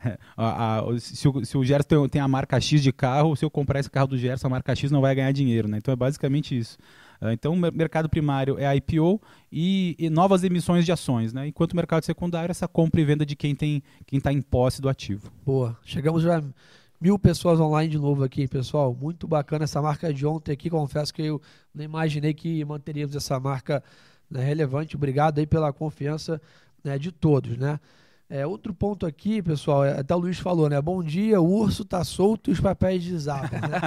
a, 0.36 0.78
a, 0.78 0.98
se, 0.98 1.28
o, 1.28 1.44
se 1.44 1.58
o 1.58 1.64
Gerson 1.64 1.86
tem, 1.88 2.08
tem, 2.08 2.20
a 2.20 2.28
marca 2.28 2.60
X 2.60 2.82
de 2.82 2.92
carro, 2.92 3.36
se 3.36 3.44
eu 3.44 3.50
comprar 3.50 3.80
esse 3.80 3.90
carro 3.90 4.08
do 4.08 4.18
Gerson, 4.18 4.46
a 4.46 4.50
marca 4.50 4.74
X 4.74 4.90
não 4.90 5.00
vai 5.00 5.14
ganhar 5.14 5.32
dinheiro, 5.32 5.68
né? 5.68 5.78
Então 5.78 5.92
é 5.92 5.96
basicamente 5.96 6.56
isso. 6.56 6.78
Uh, 7.20 7.30
então 7.30 7.52
o 7.52 7.56
mercado 7.56 8.08
primário 8.08 8.58
é 8.58 8.74
IPO 8.76 9.20
e, 9.52 9.94
e, 9.98 10.08
novas 10.08 10.42
emissões 10.42 10.86
de 10.86 10.92
ações, 10.92 11.34
né? 11.34 11.46
Enquanto 11.46 11.72
o 11.72 11.76
mercado 11.76 12.04
secundário 12.04 12.50
é 12.50 12.52
essa 12.52 12.66
compra 12.66 13.00
e 13.00 13.04
venda 13.04 13.26
de 13.26 13.36
quem 13.36 13.54
tem 13.54 13.82
quem 14.06 14.16
está 14.16 14.32
em 14.32 14.40
posse 14.40 14.80
do 14.80 14.88
ativo. 14.88 15.30
Boa. 15.44 15.76
Chegamos 15.84 16.22
já 16.22 16.42
mil 17.00 17.18
pessoas 17.18 17.58
online 17.58 17.90
de 17.90 17.98
novo 17.98 18.22
aqui, 18.22 18.46
pessoal. 18.46 18.94
Muito 18.94 19.26
bacana 19.26 19.64
essa 19.64 19.80
marca 19.80 20.12
de 20.12 20.26
ontem 20.26 20.52
aqui. 20.52 20.68
Confesso 20.68 21.14
que 21.14 21.22
eu 21.22 21.40
não 21.74 21.82
imaginei 21.84 22.34
que 22.34 22.64
manteríamos 22.64 23.16
essa 23.16 23.40
marca 23.40 23.82
né, 24.30 24.44
relevante. 24.44 24.96
Obrigado 24.96 25.38
aí 25.38 25.46
pela 25.46 25.72
confiança 25.72 26.40
né, 26.84 26.98
de 26.98 27.10
todos, 27.10 27.56
né? 27.56 27.80
É, 28.32 28.46
outro 28.46 28.72
ponto 28.72 29.04
aqui, 29.04 29.42
pessoal, 29.42 29.84
é, 29.84 29.98
até 29.98 30.14
o 30.14 30.18
Luiz 30.18 30.38
falou, 30.38 30.68
né? 30.68 30.80
Bom 30.80 31.02
dia, 31.02 31.40
o 31.40 31.52
urso 31.52 31.84
tá 31.84 32.04
solto 32.04 32.48
e 32.48 32.52
os 32.52 32.60
papéis 32.60 33.02
desabam, 33.02 33.60
né? 33.60 33.80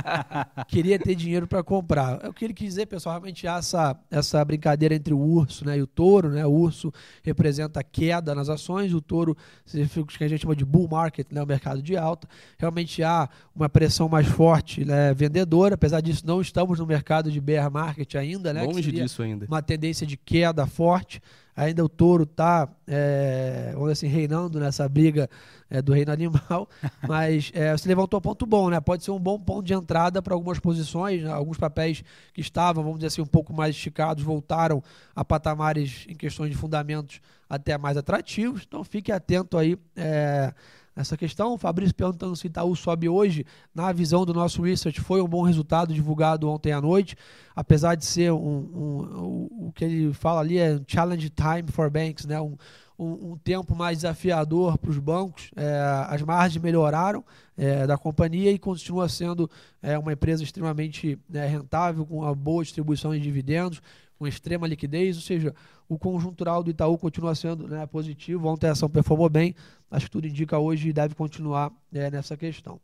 Queria 0.68 1.00
ter 1.00 1.16
dinheiro 1.16 1.48
para 1.48 1.64
comprar. 1.64 2.20
É 2.22 2.28
o 2.28 2.34
que 2.34 2.44
ele 2.44 2.54
quis 2.54 2.68
dizer, 2.68 2.88
pessoal, 2.88 3.14
realmente 3.14 3.48
há 3.48 3.56
essa, 3.56 3.98
essa 4.12 4.44
brincadeira 4.44 4.94
entre 4.94 5.14
o 5.14 5.18
urso 5.18 5.66
né, 5.66 5.78
e 5.78 5.82
o 5.82 5.88
touro, 5.88 6.28
né? 6.28 6.46
O 6.46 6.52
urso 6.52 6.92
representa 7.24 7.80
a 7.80 7.84
queda 7.84 8.36
nas 8.36 8.50
ações, 8.50 8.94
o 8.94 9.00
touro 9.00 9.38
significa 9.66 10.02
o 10.02 10.06
que 10.06 10.22
a 10.22 10.28
gente 10.28 10.42
chama 10.42 10.58
de 10.58 10.66
bull 10.66 10.90
market, 10.90 11.28
né? 11.32 11.42
O 11.42 11.48
mercado 11.48 11.82
de 11.82 11.96
alta. 11.96 12.28
Realmente 12.58 13.02
há 13.02 13.30
uma 13.56 13.70
pressão 13.70 14.10
mais 14.10 14.28
forte 14.28 14.84
né, 14.84 15.14
vendedora, 15.14 15.76
apesar 15.76 16.02
disso 16.02 16.28
não 16.28 16.42
estamos 16.42 16.80
no 16.80 16.86
mercado 16.86 17.32
de 17.32 17.40
bear 17.40 17.72
market 17.72 18.16
ainda, 18.16 18.52
né? 18.52 18.64
Longe 18.64 18.92
disso 18.92 19.24
ainda. 19.24 19.46
Uma 19.46 19.62
tendência 19.62 20.06
de 20.06 20.18
queda 20.18 20.68
forte 20.68 21.22
ainda 21.56 21.84
o 21.84 21.90
touro 21.90 22.24
está, 22.24 22.68
é, 22.88 23.74
assim, 23.92 24.08
reinando 24.08 24.60
nessa 24.60 24.88
briga 24.88 25.30
é, 25.70 25.82
do 25.82 25.94
reino 25.94 26.12
animal, 26.12 26.70
mas 27.08 27.52
é, 27.54 27.72
você 27.72 27.88
levantou 27.88 28.20
um 28.20 28.22
ponto 28.22 28.46
bom, 28.46 28.70
né? 28.70 28.80
Pode 28.80 29.04
ser 29.04 29.12
um 29.12 29.20
bom 29.20 29.40
ponto 29.40 29.66
de 29.66 29.74
entrada 29.74 30.22
para 30.22 30.34
algumas 30.34 30.60
posições, 30.60 31.24
né? 31.24 31.32
alguns 31.32 31.58
papéis 31.58 32.04
que 32.34 32.42
estavam, 32.42 32.84
vamos 32.84 33.00
dizer 33.00 33.08
assim, 33.08 33.22
um 33.22 33.26
pouco 33.26 33.54
mais 33.54 33.76
esticados, 33.76 34.24
voltaram 34.24 34.84
a 35.16 35.24
patamares 35.24 36.06
em 36.08 36.16
questões 36.16 36.52
de 36.52 36.58
fundamentos 36.58 37.22
até 37.50 37.78
mais 37.78 37.98
atrativos, 37.98 38.64
então 38.68 38.84
fique 38.84 39.12
atento 39.12 39.58
aí 39.58 39.78
é, 39.96 40.54
essa 40.96 41.18
questão. 41.18 41.54
O 41.54 41.58
Fabrício 41.58 41.96
perguntando 41.96 42.36
se 42.36 42.48
Itaú 42.48 42.76
sobe 42.76 43.10
hoje. 43.10 43.46
Na 43.74 43.92
visão 43.92 44.26
do 44.26 44.34
nosso 44.34 44.62
research, 44.62 45.02
foi 45.02 45.22
um 45.22 45.28
bom 45.28 45.42
resultado 45.42 45.94
divulgado 45.94 46.50
ontem 46.50 46.72
à 46.72 46.82
noite, 46.82 47.16
apesar 47.56 47.96
de 47.96 48.06
ser 48.06 48.32
um, 48.32 48.38
um, 48.38 49.48
um 49.60 49.68
o 49.68 49.72
que 49.74 49.86
ele 49.86 50.14
fala 50.14 50.42
ali 50.42 50.58
é 50.58 50.76
um 50.76 50.84
challenge 50.88 51.30
time 51.30 51.72
for 51.72 51.90
banks, 51.90 52.26
né? 52.26 52.40
um, 52.40 52.56
um, 52.98 53.32
um 53.32 53.38
tempo 53.38 53.76
mais 53.76 54.00
desafiador 54.00 54.78
para 54.78 54.92
os 54.92 55.00
bancos. 55.00 55.50
É, 55.56 56.06
as 56.08 56.22
margens 56.22 56.62
melhoraram 56.62 57.24
é, 57.58 57.86
da 57.88 57.98
companhia 57.98 58.52
e 58.52 58.60
continua 58.60 59.10
sendo 59.10 59.50
é, 59.82 59.98
uma 59.98 60.14
empresa 60.14 60.44
extremamente 60.44 61.18
né, 61.30 61.46
rentável, 61.48 62.06
com 62.06 62.20
uma 62.20 62.36
boa 62.36 62.64
distribuição 62.64 63.12
de 63.14 63.20
dividendos, 63.20 63.82
com 64.18 64.28
extrema 64.28 64.68
liquidez, 64.68 65.16
ou 65.16 65.22
seja, 65.22 65.54
o 65.88 65.98
conjuntural 65.98 66.64
do 66.64 66.72
Itaú 66.72 66.98
continua 66.98 67.36
sendo 67.36 67.68
né, 67.68 67.86
positivo. 67.86 68.48
Ontem 68.48 68.68
a 68.68 68.72
ação 68.72 68.90
performou 68.90 69.30
bem, 69.30 69.56
acho 69.92 70.06
que 70.06 70.12
tudo 70.12 70.28
indica 70.28 70.58
hoje 70.58 70.90
e 70.90 70.94
deve 70.94 71.16
continuar 71.16 71.72
né, 71.92 72.10
nessa 72.10 72.36
questão. 72.38 72.80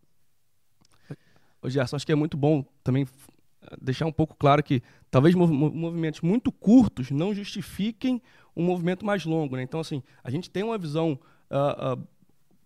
Ô 1.62 1.69
Gerson, 1.69 1.95
acho 1.95 2.05
que 2.05 2.12
é 2.12 2.15
muito 2.15 2.38
bom 2.38 2.63
também 2.83 3.05
deixar 3.81 4.05
um 4.05 4.12
pouco 4.12 4.35
claro 4.35 4.63
que 4.63 4.81
talvez 5.12 5.35
movimentos 5.35 6.21
muito 6.21 6.51
curtos 6.51 7.12
não 7.12 7.33
justifiquem 7.33 8.21
um 8.55 8.63
movimento 8.63 9.05
mais 9.05 9.25
longo. 9.25 9.55
Né? 9.55 9.63
Então, 9.63 9.79
assim, 9.79 10.01
a 10.23 10.29
gente 10.29 10.49
tem 10.49 10.63
uma 10.63 10.77
visão 10.77 11.19
uh, 11.49 11.93
uh, 11.93 12.07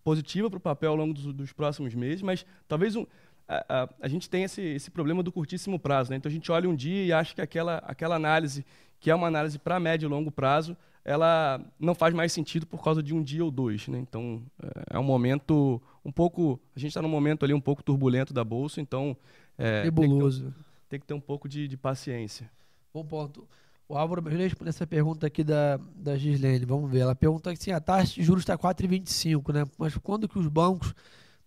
positiva 0.03 0.49
para 0.49 0.57
o 0.57 0.61
papel 0.61 0.91
ao 0.91 0.95
longo 0.95 1.13
dos, 1.13 1.33
dos, 1.33 1.53
próximos 1.53 1.93
meses, 1.93 2.21
mas 2.21 2.45
talvez 2.67 2.95
um, 2.95 3.05
a, 3.47 3.83
a, 3.83 3.89
a, 4.01 4.07
gente 4.07 4.29
tem 4.29 4.43
esse, 4.43 4.61
esse 4.61 4.91
problema 4.91 5.23
do 5.23 5.31
curtíssimo 5.31 5.79
prazo. 5.79 6.11
Né? 6.11 6.17
Então, 6.17 6.29
a 6.29 6.33
gente 6.33 6.51
olha 6.51 6.69
um 6.69 6.75
dia 6.75 7.05
e 7.05 7.11
acha 7.11 7.33
que 7.33 7.41
aquela, 7.41 7.77
aquela 7.79 8.15
análise, 8.15 8.65
que 9.03 9.11
é 9.11 9.15
uma 9.15 9.27
análise 9.27 9.59
para 9.59 9.81
médio 9.81 10.07
e 10.07 10.09
longo 10.09 10.31
prazo, 10.31 10.77
ela 11.03 11.59
não 11.77 11.93
faz 11.93 12.13
mais 12.13 12.31
sentido 12.31 12.65
por 12.65 12.81
causa 12.81 13.03
de 13.03 13.13
um 13.13 13.21
dia 13.21 13.43
ou 13.43 13.51
dois. 13.51 13.85
Né? 13.89 13.99
Então, 13.99 14.41
é, 14.63 14.95
é 14.95 14.99
um 14.99 15.03
momento 15.03 15.81
um 16.05 16.11
pouco. 16.11 16.57
A 16.73 16.79
gente 16.79 16.91
está 16.91 17.01
num 17.01 17.09
momento 17.09 17.43
ali 17.43 17.53
um 17.53 17.59
pouco 17.59 17.83
turbulento 17.83 18.33
da 18.33 18.45
bolsa, 18.45 18.79
então. 18.79 19.17
É, 19.57 19.83
Nebuloso. 19.83 20.43
Tem 20.43 20.51
que, 20.51 20.55
ter, 20.55 20.65
tem 20.87 20.99
que 21.01 21.05
ter 21.05 21.13
um 21.13 21.19
pouco 21.19 21.49
de, 21.49 21.67
de 21.67 21.75
paciência. 21.75 22.49
Bom 22.93 23.03
ponto. 23.03 23.45
O 23.89 23.97
Álvaro 23.97 24.23
me 24.23 24.33
respondeu 24.37 24.69
essa 24.69 24.87
pergunta 24.87 25.27
aqui 25.27 25.43
da, 25.43 25.77
da 25.93 26.17
Gislene. 26.17 26.63
Vamos 26.63 26.89
ver. 26.89 26.99
Ela 26.99 27.13
pergunta 27.13 27.51
assim: 27.51 27.71
a 27.71 27.81
taxa 27.81 28.13
de 28.13 28.23
juros 28.23 28.43
está 28.43 28.57
4,25, 28.57 29.53
né? 29.53 29.65
Mas 29.77 29.97
quando 29.97 30.29
que 30.29 30.39
os 30.39 30.47
bancos 30.47 30.95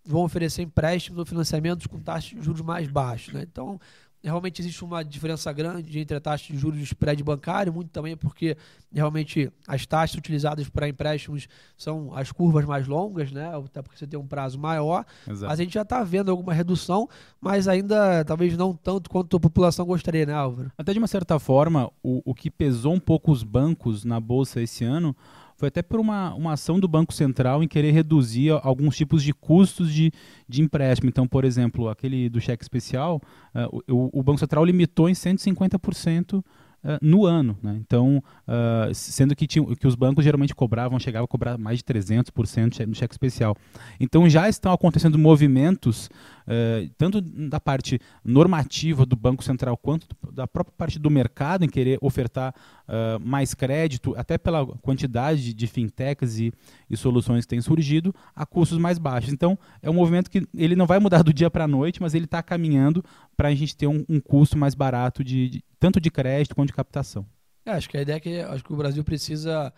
vão 0.04 0.24
oferecer 0.24 0.60
empréstimos 0.60 1.18
ou 1.18 1.24
financiamentos 1.24 1.86
com 1.86 1.98
taxas 1.98 2.38
de 2.38 2.42
juros 2.42 2.60
mais 2.60 2.86
baixos, 2.86 3.32
né? 3.32 3.46
Então, 3.50 3.80
realmente 4.28 4.60
existe 4.60 4.84
uma 4.84 5.04
diferença 5.04 5.52
grande 5.52 5.98
entre 5.98 6.16
a 6.16 6.20
taxa 6.20 6.52
de 6.52 6.58
juros 6.58 6.78
de 6.78 6.84
spread 6.84 7.22
bancário, 7.22 7.72
muito 7.72 7.90
também 7.90 8.16
porque 8.16 8.56
realmente 8.92 9.50
as 9.66 9.86
taxas 9.86 10.16
utilizadas 10.16 10.68
para 10.68 10.88
empréstimos 10.88 11.48
são 11.76 12.14
as 12.14 12.32
curvas 12.32 12.64
mais 12.64 12.86
longas, 12.86 13.30
né? 13.30 13.50
até 13.64 13.82
porque 13.82 13.98
você 13.98 14.06
tem 14.06 14.18
um 14.18 14.26
prazo 14.26 14.58
maior. 14.58 15.04
Exato. 15.26 15.48
Mas 15.48 15.60
a 15.60 15.62
gente 15.62 15.74
já 15.74 15.82
está 15.82 16.02
vendo 16.02 16.30
alguma 16.30 16.52
redução, 16.52 17.08
mas 17.40 17.68
ainda 17.68 18.24
talvez 18.24 18.56
não 18.56 18.74
tanto 18.74 19.08
quanto 19.08 19.36
a 19.36 19.40
população 19.40 19.86
gostaria, 19.86 20.26
né, 20.26 20.34
Álvaro? 20.34 20.72
Até 20.76 20.92
de 20.92 20.98
uma 20.98 21.06
certa 21.06 21.38
forma, 21.38 21.90
o, 22.02 22.22
o 22.24 22.34
que 22.34 22.50
pesou 22.50 22.94
um 22.94 23.00
pouco 23.00 23.30
os 23.30 23.42
bancos 23.42 24.04
na 24.04 24.18
Bolsa 24.18 24.60
esse 24.60 24.84
ano 24.84 25.16
foi 25.56 25.68
até 25.68 25.82
por 25.82 25.98
uma, 25.98 26.34
uma 26.34 26.52
ação 26.52 26.78
do 26.78 26.86
Banco 26.86 27.12
Central 27.12 27.62
em 27.62 27.68
querer 27.68 27.90
reduzir 27.90 28.50
alguns 28.62 28.96
tipos 28.96 29.22
de 29.22 29.32
custos 29.32 29.92
de, 29.92 30.12
de 30.48 30.62
empréstimo. 30.62 31.08
Então, 31.08 31.26
por 31.26 31.44
exemplo, 31.44 31.88
aquele 31.88 32.28
do 32.28 32.40
cheque 32.40 32.62
especial, 32.62 33.20
uh, 33.54 33.82
o, 33.92 34.20
o 34.20 34.22
Banco 34.22 34.38
Central 34.38 34.64
limitou 34.64 35.08
em 35.08 35.12
150% 35.14 36.44
Uh, 36.84 36.98
no 37.02 37.26
ano. 37.26 37.58
Né? 37.60 37.80
Então, 37.80 38.22
uh, 38.46 38.94
sendo 38.94 39.34
que, 39.34 39.44
tinha, 39.44 39.64
que 39.74 39.88
os 39.88 39.96
bancos 39.96 40.22
geralmente 40.22 40.54
cobravam, 40.54 41.00
chegavam 41.00 41.24
a 41.24 41.28
cobrar 41.28 41.58
mais 41.58 41.78
de 41.78 41.84
300% 41.84 42.86
no 42.86 42.94
cheque 42.94 43.12
especial. 43.12 43.56
Então, 43.98 44.28
já 44.28 44.48
estão 44.48 44.72
acontecendo 44.72 45.18
movimentos 45.18 46.08
eh, 46.48 46.88
tanto 46.96 47.20
da 47.20 47.58
parte 47.58 47.98
normativa 48.24 49.04
do 49.04 49.16
Banco 49.16 49.42
Central 49.42 49.76
quanto 49.76 50.06
da 50.32 50.46
própria 50.46 50.74
parte 50.76 50.98
do 50.98 51.10
mercado 51.10 51.64
em 51.64 51.68
querer 51.68 51.98
ofertar 52.00 52.54
uh, 52.86 53.18
mais 53.20 53.52
crédito, 53.54 54.14
até 54.16 54.38
pela 54.38 54.64
quantidade 54.78 55.52
de 55.52 55.66
fintechs 55.66 56.38
e, 56.38 56.52
e, 56.88 56.96
soluções 56.96 57.44
que 57.44 57.48
têm 57.48 57.60
surgido, 57.60 58.14
a 58.34 58.46
custos 58.46 58.78
mais 58.78 58.98
baixos. 58.98 59.32
Então, 59.32 59.58
é 59.82 59.90
um 59.90 59.94
movimento 59.94 60.30
que 60.30 60.46
ele 60.54 60.76
não 60.76 60.86
vai 60.86 60.98
mudar 60.98 61.22
do 61.22 61.32
dia 61.32 61.50
para 61.50 61.64
a 61.64 61.68
noite, 61.68 62.00
mas 62.00 62.14
ele 62.14 62.26
está 62.26 62.42
caminhando 62.42 63.04
para 63.36 63.48
a 63.48 63.54
gente 63.54 63.76
ter 63.76 63.86
um, 63.86 64.04
um, 64.08 64.20
custo 64.20 64.56
mais 64.56 64.74
barato 64.74 65.24
de, 65.24 65.48
de, 65.48 65.64
tanto 65.80 66.00
de 66.00 66.10
crédito 66.10 66.54
quanto 66.54 66.68
de 66.68 66.74
captação. 66.74 67.26
É, 67.64 67.72
acho 67.72 67.88
que 67.88 67.96
a 67.96 68.02
ideia 68.02 68.16
é 68.16 68.20
que 68.20 68.40
acho 68.40 68.62
que 68.62 68.72
o 68.72 68.76
Brasil 68.76 69.02
precisa 69.02 69.72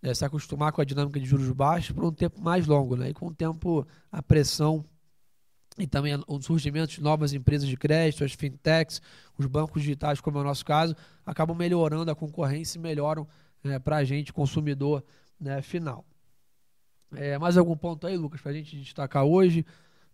é, 0.00 0.14
se 0.14 0.24
acostumar 0.24 0.70
com 0.72 0.80
a 0.80 0.84
dinâmica 0.84 1.18
de 1.18 1.26
juros 1.26 1.50
baixos 1.50 1.92
por 1.92 2.04
um 2.04 2.12
tempo 2.12 2.40
mais 2.40 2.66
longo, 2.66 2.96
né? 2.96 3.10
E 3.10 3.14
com 3.14 3.26
o 3.26 3.34
tempo 3.34 3.86
a 4.10 4.22
pressão 4.22 4.84
e 5.78 5.86
também 5.86 6.22
o 6.26 6.40
surgimento 6.40 6.92
de 6.92 7.02
novas 7.02 7.32
empresas 7.32 7.68
de 7.68 7.76
crédito, 7.76 8.24
as 8.24 8.32
fintechs, 8.32 9.00
os 9.38 9.46
bancos 9.46 9.82
digitais, 9.82 10.20
como 10.20 10.38
é 10.38 10.40
o 10.42 10.44
nosso 10.44 10.64
caso, 10.64 10.94
acabam 11.24 11.56
melhorando 11.56 12.10
a 12.10 12.14
concorrência 12.14 12.78
e 12.78 12.80
melhoram 12.80 13.26
né, 13.64 13.78
para 13.78 13.96
a 13.96 14.04
gente, 14.04 14.32
consumidor 14.32 15.02
né, 15.40 15.62
final. 15.62 16.04
É, 17.14 17.38
mais 17.38 17.56
algum 17.56 17.76
ponto 17.76 18.06
aí, 18.06 18.16
Lucas, 18.16 18.40
para 18.40 18.52
a 18.52 18.54
gente 18.54 18.76
destacar 18.78 19.24
hoje 19.24 19.64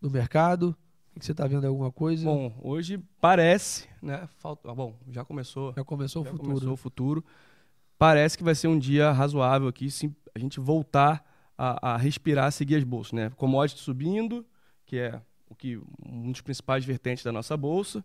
no 0.01 0.11
mercado? 0.11 0.77
O 1.14 1.18
que 1.18 1.27
você 1.27 1.33
está 1.33 1.47
vendo 1.47 1.66
alguma 1.66 1.90
coisa? 1.90 2.25
Bom, 2.25 2.53
hoje 2.61 2.99
parece, 3.21 3.88
né? 4.01 4.29
Falta, 4.38 4.71
ah, 4.71 4.75
bom, 4.75 4.97
já 5.11 5.25
começou. 5.25 5.73
Já 5.75 5.85
começou 5.85 6.25
já 6.25 6.31
o 6.31 6.33
futuro. 6.33 6.49
Começou 6.49 6.73
o 6.73 6.77
futuro. 6.77 7.25
Parece 7.99 8.38
que 8.38 8.44
vai 8.44 8.55
ser 8.55 8.68
um 8.68 8.79
dia 8.79 9.11
razoável 9.11 9.66
aqui, 9.66 9.90
se 9.90 10.14
a 10.33 10.38
gente 10.38 10.61
voltar 10.61 11.25
a, 11.57 11.94
a 11.94 11.97
respirar, 11.97 12.53
seguir 12.53 12.77
as 12.77 12.85
bolsas, 12.85 13.12
né? 13.12 13.31
Commodity 13.31 13.81
subindo, 13.81 14.47
que 14.87 14.99
é 14.99 15.21
o 15.48 15.54
que 15.54 15.80
um 16.04 16.30
dos 16.30 16.40
principais 16.40 16.84
vertentes 16.84 17.24
da 17.24 17.32
nossa 17.32 17.56
bolsa. 17.56 18.04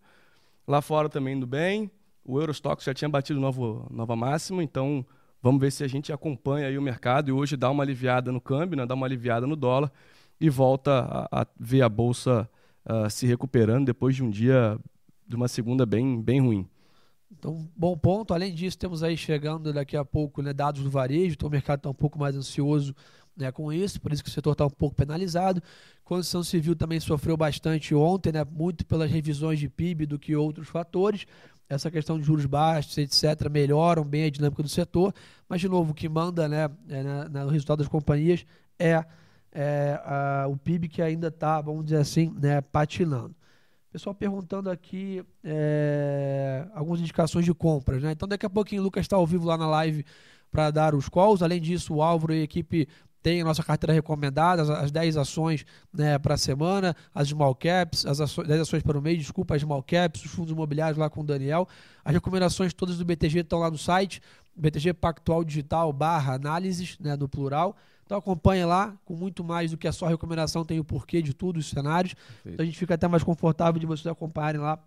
Lá 0.68 0.82
fora 0.82 1.10
também 1.10 1.36
indo 1.36 1.48
bem. 1.48 1.92
O 2.26 2.40
Eurostox 2.40 2.84
já 2.86 2.94
tinha 2.94 3.10
batido 3.10 3.40
novo, 3.40 3.86
nova 3.92 4.16
máxima, 4.16 4.64
então 4.64 5.06
vamos 5.42 5.60
ver 5.60 5.72
se 5.72 5.84
a 5.84 5.88
gente 5.88 6.14
acompanha 6.14 6.68
aí 6.68 6.78
o 6.78 6.82
mercado 6.82 7.28
e 7.30 7.32
hoje 7.34 7.58
dá 7.58 7.70
uma 7.70 7.84
aliviada 7.84 8.32
no 8.32 8.40
câmbio, 8.40 8.78
né, 8.78 8.86
dá 8.86 8.94
uma 8.94 9.06
aliviada 9.06 9.46
no 9.46 9.58
dólar 9.58 9.92
e 10.40 10.50
volta 10.50 11.06
a, 11.30 11.42
a 11.42 11.48
ver 11.60 11.82
a 11.82 11.90
bolsa 11.90 12.50
uh, 12.86 13.10
se 13.10 13.28
recuperando 13.28 13.86
depois 13.86 14.16
de 14.16 14.24
um 14.24 14.30
dia 14.30 14.80
de 15.28 15.36
uma 15.36 15.50
segunda 15.50 15.86
bem, 15.86 16.22
bem 16.22 16.40
ruim. 16.40 16.68
Então, 17.30 17.68
bom 17.76 17.98
ponto. 17.98 18.34
Além 18.34 18.54
disso, 18.54 18.78
temos 18.78 19.04
aí 19.04 19.18
chegando 19.18 19.74
daqui 19.74 19.98
a 19.98 20.06
pouco 20.06 20.42
né, 20.42 20.54
dados 20.54 20.84
do 20.84 20.90
varejo, 20.90 21.34
então 21.34 21.50
o 21.50 21.52
mercado 21.52 21.80
está 21.80 21.90
um 21.90 21.94
pouco 21.94 22.18
mais 22.18 22.36
ansioso 22.36 22.96
né, 23.36 23.52
com 23.52 23.72
isso, 23.72 24.00
por 24.00 24.12
isso 24.12 24.24
que 24.24 24.30
o 24.30 24.34
setor 24.34 24.54
está 24.54 24.66
um 24.66 24.70
pouco 24.70 24.96
penalizado. 24.96 25.62
Construção 26.04 26.44
civil 26.44 26.76
também 26.76 27.00
sofreu 27.00 27.36
bastante 27.36 27.94
ontem, 27.96 28.32
né, 28.32 28.46
muito 28.46 28.86
pelas 28.86 29.10
revisões 29.10 29.60
de 29.60 29.70
PIB 29.70 30.06
do 30.06 30.20
que 30.20 30.36
outros 30.36 30.68
fatores. 30.68 31.26
Essa 31.68 31.90
questão 31.90 32.20
de 32.20 32.26
juros 32.26 32.46
baixos, 32.46 32.98
etc., 32.98 33.50
melhoram 33.50 34.04
bem 34.04 34.26
a 34.26 34.30
dinâmica 34.30 34.62
do 34.62 34.70
setor, 34.70 35.14
mas, 35.48 35.62
de 35.62 35.68
novo, 35.68 35.92
o 35.92 35.94
que 35.94 36.08
manda 36.08 36.48
né, 36.48 36.70
é, 36.90 37.04
no 37.30 37.50
resultado 37.50 37.80
das 37.80 37.88
companhias 37.88 38.46
é, 38.78 39.04
é 39.52 40.00
a, 40.04 40.46
o 40.48 40.58
PIB 40.58 40.88
que 40.88 41.02
ainda 41.02 41.28
está, 41.30 41.62
vamos 41.62 41.86
dizer 41.86 41.98
assim, 41.98 42.36
né, 42.40 42.62
patinando. 42.62 43.36
Pessoal 43.92 44.16
perguntando 44.16 44.72
aqui 44.72 45.24
é, 45.44 46.66
algumas 46.74 47.00
indicações 47.00 47.46
de 47.46 47.54
compras. 47.54 48.02
Né? 48.02 48.12
Então, 48.12 48.28
daqui 48.28 48.44
a 48.44 48.50
pouquinho 48.50 48.82
o 48.82 48.86
Lucas 48.86 49.02
está 49.04 49.16
ao 49.16 49.28
vivo 49.28 49.46
lá 49.46 49.56
na 49.56 49.68
live 49.68 50.04
para 50.52 50.72
dar 50.72 50.96
os 50.96 51.08
calls. 51.08 51.44
Além 51.44 51.62
disso, 51.62 51.94
o 51.94 52.02
Álvaro 52.02 52.34
e 52.34 52.42
a 52.42 52.44
equipe 52.44 52.88
tem 53.24 53.42
a 53.42 53.46
nossa 53.46 53.64
carteira 53.64 53.94
recomendada, 53.94 54.62
as, 54.62 54.70
as 54.70 54.92
10 54.92 55.16
ações 55.16 55.66
né, 55.94 56.20
para 56.20 56.34
a 56.34 56.38
semana, 56.38 56.94
as 57.16 57.30
small 57.30 57.56
caps, 57.56 58.06
as 58.06 58.20
ações, 58.20 58.48
10 58.48 58.62
ações 58.62 58.84
para 58.84 58.98
o 58.98 59.02
mês, 59.02 59.18
desculpa, 59.18 59.56
as 59.56 59.62
small 59.62 59.82
caps, 59.82 60.26
os 60.26 60.32
fundos 60.32 60.52
imobiliários 60.52 60.98
lá 60.98 61.10
com 61.10 61.22
o 61.22 61.24
Daniel. 61.24 61.68
As 62.04 62.14
recomendações 62.14 62.74
todas 62.74 62.98
do 62.98 63.06
BTG 63.06 63.40
estão 63.40 63.60
lá 63.60 63.72
no 63.72 63.78
site, 63.78 64.22
BTG 64.56 64.94
Pactual 64.94 65.44
Digital 65.44 65.92
barra 65.94 66.34
análises, 66.34 67.00
né, 67.00 67.16
no 67.16 67.30
plural. 67.30 67.78
Então 68.06 68.18
acompanhe 68.18 68.66
lá, 68.66 68.94
com 69.06 69.16
muito 69.16 69.44
mais 69.44 69.72
do 69.72 69.78
que 69.78 69.88
a 69.88 69.94
só 69.94 70.06
recomendação, 70.08 70.66
tem 70.66 70.80
o 70.80 70.84
porquê 70.84 71.22
de 71.22 71.34
tudo, 71.34 71.58
os 71.58 71.70
cenários. 71.70 72.16
Então 72.46 72.62
a 72.62 72.66
gente 72.66 72.78
fica 72.78 72.94
até 72.96 73.08
mais 73.08 73.24
confortável 73.24 73.80
de 73.80 73.86
vocês 73.86 74.06
acompanharem 74.06 74.60
lá 74.60 74.78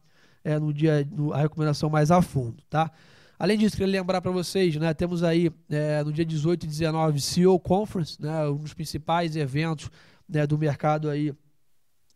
é, 0.44 0.58
no 0.58 0.72
dia 0.72 1.08
no, 1.10 1.32
a 1.32 1.38
recomendação 1.38 1.88
mais 1.88 2.10
a 2.10 2.20
fundo, 2.20 2.62
tá? 2.68 2.90
Além 3.38 3.58
disso, 3.58 3.76
queria 3.76 4.00
lembrar 4.00 4.22
para 4.22 4.30
vocês, 4.30 4.76
né, 4.76 4.94
temos 4.94 5.22
aí 5.22 5.50
é, 5.68 6.02
no 6.02 6.12
dia 6.12 6.24
18 6.24 6.64
e 6.64 6.66
19 6.66 7.20
CEO 7.20 7.58
Conference, 7.60 8.20
né, 8.20 8.48
um 8.48 8.56
dos 8.56 8.72
principais 8.72 9.36
eventos 9.36 9.90
né, 10.28 10.46
do 10.46 10.56
mercado 10.56 11.10
aí 11.10 11.34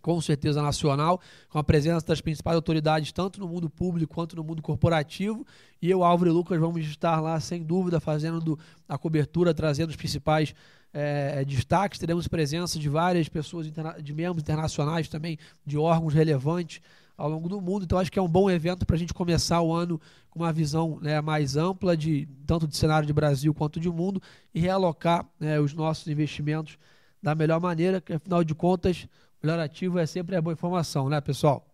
com 0.00 0.18
certeza 0.18 0.62
nacional, 0.62 1.20
com 1.50 1.58
a 1.58 1.64
presença 1.64 2.06
das 2.06 2.22
principais 2.22 2.56
autoridades, 2.56 3.12
tanto 3.12 3.38
no 3.38 3.46
mundo 3.46 3.68
público 3.68 4.14
quanto 4.14 4.34
no 4.34 4.42
mundo 4.42 4.62
corporativo. 4.62 5.46
E 5.80 5.90
eu, 5.90 6.02
Álvaro 6.02 6.30
e 6.30 6.32
Lucas, 6.32 6.58
vamos 6.58 6.86
estar 6.86 7.20
lá, 7.20 7.38
sem 7.38 7.62
dúvida, 7.62 8.00
fazendo 8.00 8.58
a 8.88 8.96
cobertura, 8.96 9.52
trazendo 9.52 9.90
os 9.90 9.96
principais 9.96 10.54
é, 10.90 11.44
destaques. 11.44 11.98
Teremos 11.98 12.26
presença 12.26 12.78
de 12.78 12.88
várias 12.88 13.28
pessoas, 13.28 13.70
de 14.02 14.14
membros 14.14 14.42
internacionais 14.42 15.06
também, 15.06 15.38
de 15.66 15.76
órgãos 15.76 16.14
relevantes 16.14 16.80
ao 17.20 17.28
longo 17.28 17.48
do 17.48 17.60
mundo. 17.60 17.84
Então, 17.84 17.98
acho 17.98 18.10
que 18.10 18.18
é 18.18 18.22
um 18.22 18.28
bom 18.28 18.50
evento 18.50 18.86
para 18.86 18.96
a 18.96 18.98
gente 18.98 19.12
começar 19.12 19.60
o 19.60 19.72
ano 19.72 20.00
com 20.30 20.38
uma 20.38 20.52
visão 20.52 20.98
né, 21.02 21.20
mais 21.20 21.56
ampla, 21.56 21.96
de 21.96 22.26
tanto 22.46 22.66
de 22.66 22.76
cenário 22.76 23.06
de 23.06 23.12
Brasil 23.12 23.52
quanto 23.52 23.78
de 23.78 23.90
mundo, 23.90 24.22
e 24.54 24.60
realocar 24.60 25.26
né, 25.38 25.60
os 25.60 25.74
nossos 25.74 26.08
investimentos 26.08 26.78
da 27.22 27.34
melhor 27.34 27.60
maneira, 27.60 28.00
que 28.00 28.14
afinal 28.14 28.42
de 28.42 28.54
contas, 28.54 29.06
o 29.42 29.46
melhor 29.46 29.60
ativo 29.60 29.98
é 29.98 30.06
sempre 30.06 30.34
a 30.34 30.40
boa 30.40 30.54
informação, 30.54 31.08
né, 31.10 31.20
pessoal? 31.20 31.66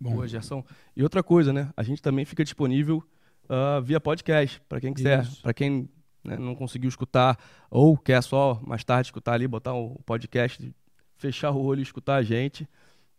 Bom. 0.00 0.14
Boa, 0.14 0.26
Gerson. 0.26 0.64
E 0.96 1.02
outra 1.02 1.22
coisa, 1.22 1.52
né? 1.52 1.70
A 1.76 1.82
gente 1.84 2.02
também 2.02 2.24
fica 2.24 2.42
disponível 2.42 3.04
uh, 3.44 3.80
via 3.82 4.00
podcast, 4.00 4.60
para 4.68 4.80
quem 4.80 4.92
quiser, 4.92 5.24
para 5.40 5.54
quem 5.54 5.88
né, 6.24 6.36
não 6.36 6.56
conseguiu 6.56 6.88
escutar 6.88 7.38
ou 7.70 7.96
quer 7.96 8.20
só 8.20 8.60
mais 8.66 8.82
tarde 8.82 9.06
escutar 9.06 9.34
ali, 9.34 9.46
botar 9.46 9.74
o 9.74 10.00
podcast, 10.04 10.74
fechar 11.16 11.52
o 11.52 11.62
olho 11.62 11.78
e 11.78 11.82
escutar 11.82 12.16
a 12.16 12.22
gente. 12.22 12.68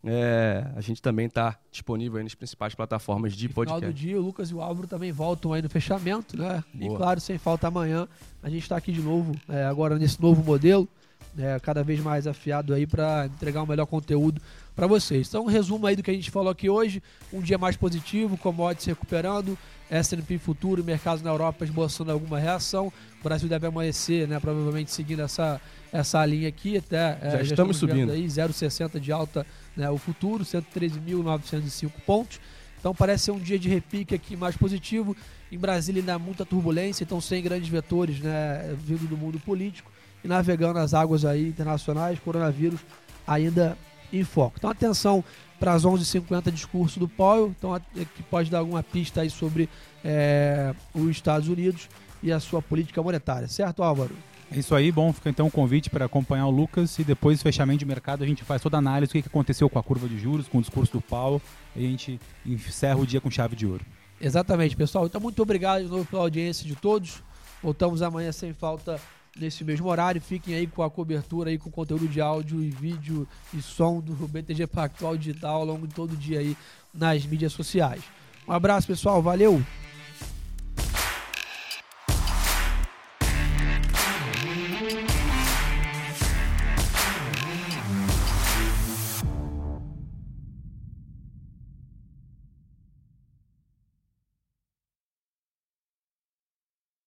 É, 0.06 0.68
a 0.76 0.82
gente 0.82 1.02
também 1.02 1.28
está 1.28 1.58
disponível 1.72 2.22
nas 2.22 2.36
principais 2.36 2.76
plataformas 2.76 3.34
de 3.34 3.48
no 3.48 3.54
podcast. 3.54 3.86
No 3.86 3.92
final 3.92 3.94
do 3.94 4.08
dia, 4.08 4.20
o 4.20 4.26
Lucas 4.26 4.50
e 4.50 4.54
o 4.54 4.62
Álvaro 4.62 4.88
também 4.88 5.12
voltam 5.12 5.54
aí 5.54 5.62
no 5.62 5.70
fechamento, 5.70 6.38
né? 6.38 6.64
Boa. 6.74 6.94
E 6.94 6.98
claro, 6.98 7.22
sem 7.22 7.38
falta 7.38 7.68
amanhã, 7.68 8.08
a 8.42 8.50
gente 8.50 8.64
está 8.64 8.76
aqui 8.76 8.92
de 8.92 9.02
novo, 9.02 9.34
é, 9.48 9.64
agora 9.64 9.98
nesse 9.98 10.22
novo 10.22 10.44
modelo 10.44 10.90
é, 11.38 11.60
cada 11.60 11.84
vez 11.84 12.00
mais 12.00 12.28
afiado 12.28 12.74
aí 12.74 12.86
para 12.86 13.26
entregar 13.26 13.64
o 13.64 13.68
melhor 13.68 13.86
conteúdo 13.86 14.42
para 14.76 14.88
vocês. 14.88 15.28
Então, 15.28 15.44
um 15.44 15.48
resumo 15.48 15.86
aí 15.88 15.96
do 15.96 16.04
que 16.04 16.12
a 16.12 16.14
gente 16.14 16.30
falou 16.30 16.52
aqui 16.52 16.70
hoje: 16.70 17.02
um 17.32 17.42
dia 17.42 17.58
mais 17.58 17.76
positivo, 17.76 18.38
commodities 18.38 18.88
recuperando, 18.88 19.58
S&P 19.90 20.38
futuro 20.38 20.82
e 20.82 20.84
mercados 20.84 21.22
na 21.22 21.30
Europa 21.30 21.64
esboçando 21.64 22.12
alguma 22.12 22.40
reação. 22.40 22.92
O 23.20 23.24
Brasil 23.24 23.48
deve 23.48 23.68
amanhecer, 23.68 24.28
né, 24.28 24.40
provavelmente 24.40 24.92
seguindo 24.92 25.22
essa, 25.22 25.62
essa 25.92 26.26
linha 26.26 26.48
aqui 26.48 26.78
até. 26.78 27.18
É, 27.22 27.32
já, 27.32 27.38
já 27.38 27.44
estamos, 27.44 27.78
subindo. 27.78 28.12
aí 28.12 28.26
0,60 28.26 29.00
de 29.00 29.12
alta 29.12 29.46
né, 29.76 29.90
o 29.90 29.98
futuro, 29.98 30.44
113.905 30.44 31.92
pontos. 32.06 32.40
Então 32.80 32.94
parece 32.94 33.26
ser 33.26 33.32
um 33.32 33.40
dia 33.40 33.58
de 33.58 33.70
repique 33.70 34.14
aqui 34.14 34.36
mais 34.36 34.58
positivo. 34.58 35.16
Em 35.52 35.58
Brasília 35.58 36.02
ainda 36.02 36.16
há 36.16 36.20
muita 36.20 36.46
turbulência, 36.46 37.04
então 37.04 37.22
sem 37.22 37.42
grandes 37.42 37.70
vetores 37.70 38.20
né, 38.20 38.76
vindo 38.78 39.08
do 39.08 39.16
mundo 39.16 39.40
político 39.40 39.90
e 40.24 40.28
navegando 40.28 40.80
as 40.80 40.94
águas 40.94 41.24
aí 41.24 41.48
internacionais, 41.48 42.20
coronavírus 42.20 42.80
ainda 43.26 43.78
em 44.14 44.24
foco. 44.24 44.56
Então 44.58 44.70
atenção 44.70 45.24
para 45.60 45.74
as 45.74 45.84
11h50 45.84 46.52
discurso 46.52 47.00
do 47.00 47.08
Powell, 47.08 47.54
então, 47.58 47.80
que 48.16 48.24
pode 48.24 48.50
dar 48.50 48.60
alguma 48.60 48.84
pista 48.84 49.22
aí 49.22 49.30
sobre 49.30 49.70
é, 50.04 50.74
os 50.94 51.10
Estados 51.10 51.48
Unidos 51.48 51.90
e 52.22 52.32
a 52.32 52.40
sua 52.40 52.62
política 52.62 53.02
monetária, 53.02 53.48
certo 53.48 53.82
Álvaro? 53.82 54.16
É 54.52 54.60
isso 54.60 54.76
aí, 54.76 54.92
bom, 54.92 55.12
fica 55.12 55.30
então 55.30 55.48
o 55.48 55.52
convite 55.52 55.90
para 55.90 56.06
acompanhar 56.06 56.46
o 56.46 56.52
Lucas 56.52 57.00
e 57.00 57.04
depois 57.04 57.42
fechamento 57.42 57.80
de 57.80 57.86
mercado 57.86 58.24
a 58.24 58.28
gente 58.28 58.44
faz 58.44 58.62
toda 58.62 58.78
a 58.78 58.80
análise 58.80 59.12
do 59.12 59.22
que 59.22 59.28
aconteceu 59.28 59.70
com 59.70 59.80
a 59.80 59.84
curva 59.84 60.08
de 60.08 60.20
juros, 60.20 60.48
com 60.48 60.60
o 60.60 60.62
discurso 60.62 60.92
do 60.94 61.02
Powell 61.02 61.42
e 61.76 61.86
a 61.86 61.90
gente 61.90 62.20
encerra 62.46 63.00
o 63.00 63.08
dia 63.08 63.20
com 63.20 63.32
chave 63.32 63.56
de 63.56 63.66
ouro. 63.66 63.84
Exatamente, 64.22 64.76
pessoal. 64.76 65.06
Então 65.06 65.20
muito 65.20 65.42
obrigado 65.42 65.84
de 65.84 65.90
novo 65.90 66.06
pela 66.06 66.22
audiência 66.22 66.68
de 66.68 66.76
todos. 66.76 67.24
Voltamos 67.64 68.02
amanhã 68.02 68.32
sem 68.32 68.54
falta 68.54 69.00
nesse 69.38 69.64
mesmo 69.64 69.88
horário. 69.88 70.22
Fiquem 70.22 70.56
aí 70.56 70.68
com 70.68 70.84
a 70.84 70.90
cobertura 70.90 71.50
aí 71.50 71.58
com 71.58 71.70
conteúdo 71.70 72.08
de 72.08 72.22
áudio 72.22 72.62
e 72.62 72.70
vídeo 72.70 73.28
e 73.54 73.62
som 73.62 74.00
do 74.00 74.14
BTG 74.28 74.68
Pactual 74.68 75.18
Digital 75.18 75.56
ao 75.56 75.66
longo 75.66 75.88
de 75.88 75.94
todo 75.94 76.14
o 76.14 76.18
dia 76.18 76.40
aí 76.40 76.56
nas 76.94 77.26
mídias 77.26 77.54
sociais. 77.54 78.04
Um 78.48 78.52
abraço, 78.52 78.88
pessoal. 78.88 79.22
Valeu! 79.22 79.62